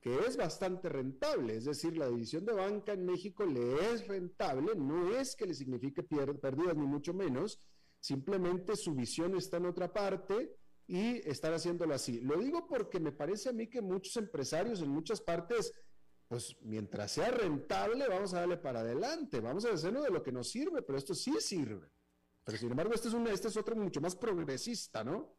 [0.00, 4.74] que es bastante rentable, es decir, la división de banca en México le es rentable,
[4.74, 7.60] no es que le signifique pérdidas ni mucho menos,
[8.00, 10.56] simplemente su visión está en otra parte
[10.88, 12.20] y están haciéndolo así.
[12.20, 15.72] Lo digo porque me parece a mí que muchos empresarios en muchas partes,
[16.26, 20.32] pues mientras sea rentable, vamos a darle para adelante, vamos a hacerlo de lo que
[20.32, 21.88] nos sirve, pero esto sí sirve.
[22.44, 25.36] Pero sin embargo, este es, una, este es otro mucho más progresista, ¿no?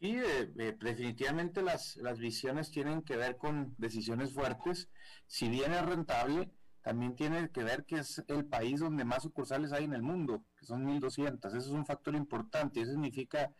[0.00, 4.90] Sí, eh, eh, definitivamente las, las visiones tienen que ver con decisiones fuertes.
[5.26, 6.50] Si bien es rentable,
[6.82, 10.44] también tiene que ver que es el país donde más sucursales hay en el mundo,
[10.58, 11.46] que son 1.200.
[11.46, 12.82] Eso es un factor importante.
[12.82, 13.50] Eso significa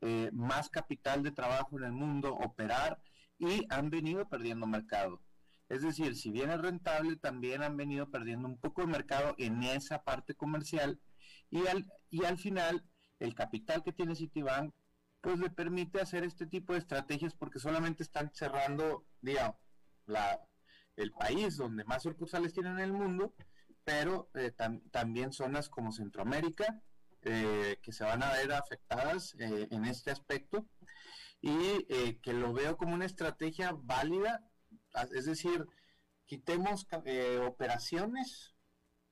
[0.00, 3.00] eh, más capital de trabajo en el mundo, operar,
[3.36, 5.20] y han venido perdiendo mercado.
[5.68, 9.64] Es decir, si bien es rentable, también han venido perdiendo un poco de mercado en
[9.64, 11.00] esa parte comercial
[11.50, 12.84] y al, y al final
[13.18, 14.74] el capital que tiene Citibank
[15.20, 19.56] pues le permite hacer este tipo de estrategias porque solamente están cerrando, digamos,
[20.06, 20.40] la,
[20.96, 23.34] el país donde más sucursales tienen en el mundo,
[23.84, 24.52] pero eh,
[24.90, 26.80] también zonas como Centroamérica,
[27.22, 30.66] eh, que se van a ver afectadas eh, en este aspecto,
[31.40, 31.84] y
[32.14, 34.44] que lo veo como una estrategia válida,
[35.12, 35.64] es decir,
[36.26, 36.84] quitemos
[37.46, 38.56] operaciones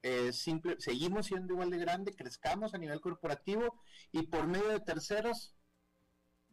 [0.08, 3.82] eh, simple, seguimos siendo igual de grande, crezcamos a nivel corporativo
[4.12, 5.56] y por medio de terceros,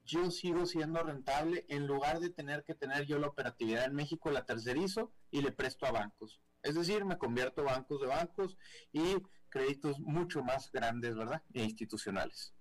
[0.06, 4.32] yo sigo siendo rentable en lugar de tener que tener yo la operatividad en México,
[4.32, 6.41] la tercerizo y le presto a bancos.
[6.64, 8.58] Es decir, me convierto bancos de bancos
[8.91, 9.18] y
[9.49, 11.43] créditos mucho más grandes, ¿verdad?
[11.54, 12.56] E institucionales.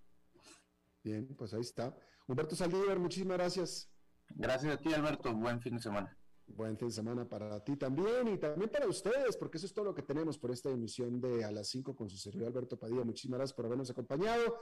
[1.02, 1.96] Bien, pues ahí está.
[2.26, 3.90] Humberto Saldívar, muchísimas gracias.
[4.28, 5.34] Gracias a ti, Alberto.
[5.34, 6.18] Buen fin de semana.
[6.56, 9.86] Buen fin de semana para ti también y también para ustedes, porque eso es todo
[9.86, 13.04] lo que tenemos por esta emisión de A las 5 con su servidor Alberto Padilla.
[13.04, 14.58] Muchísimas gracias por habernos acompañado.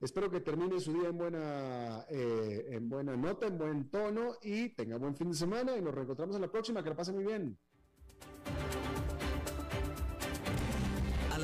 [0.00, 4.68] Espero que termine su día en buena, eh, en buena nota, en buen tono y
[4.70, 6.82] tenga buen fin de semana y nos reencontramos en la próxima.
[6.82, 7.58] Que la pasen muy bien.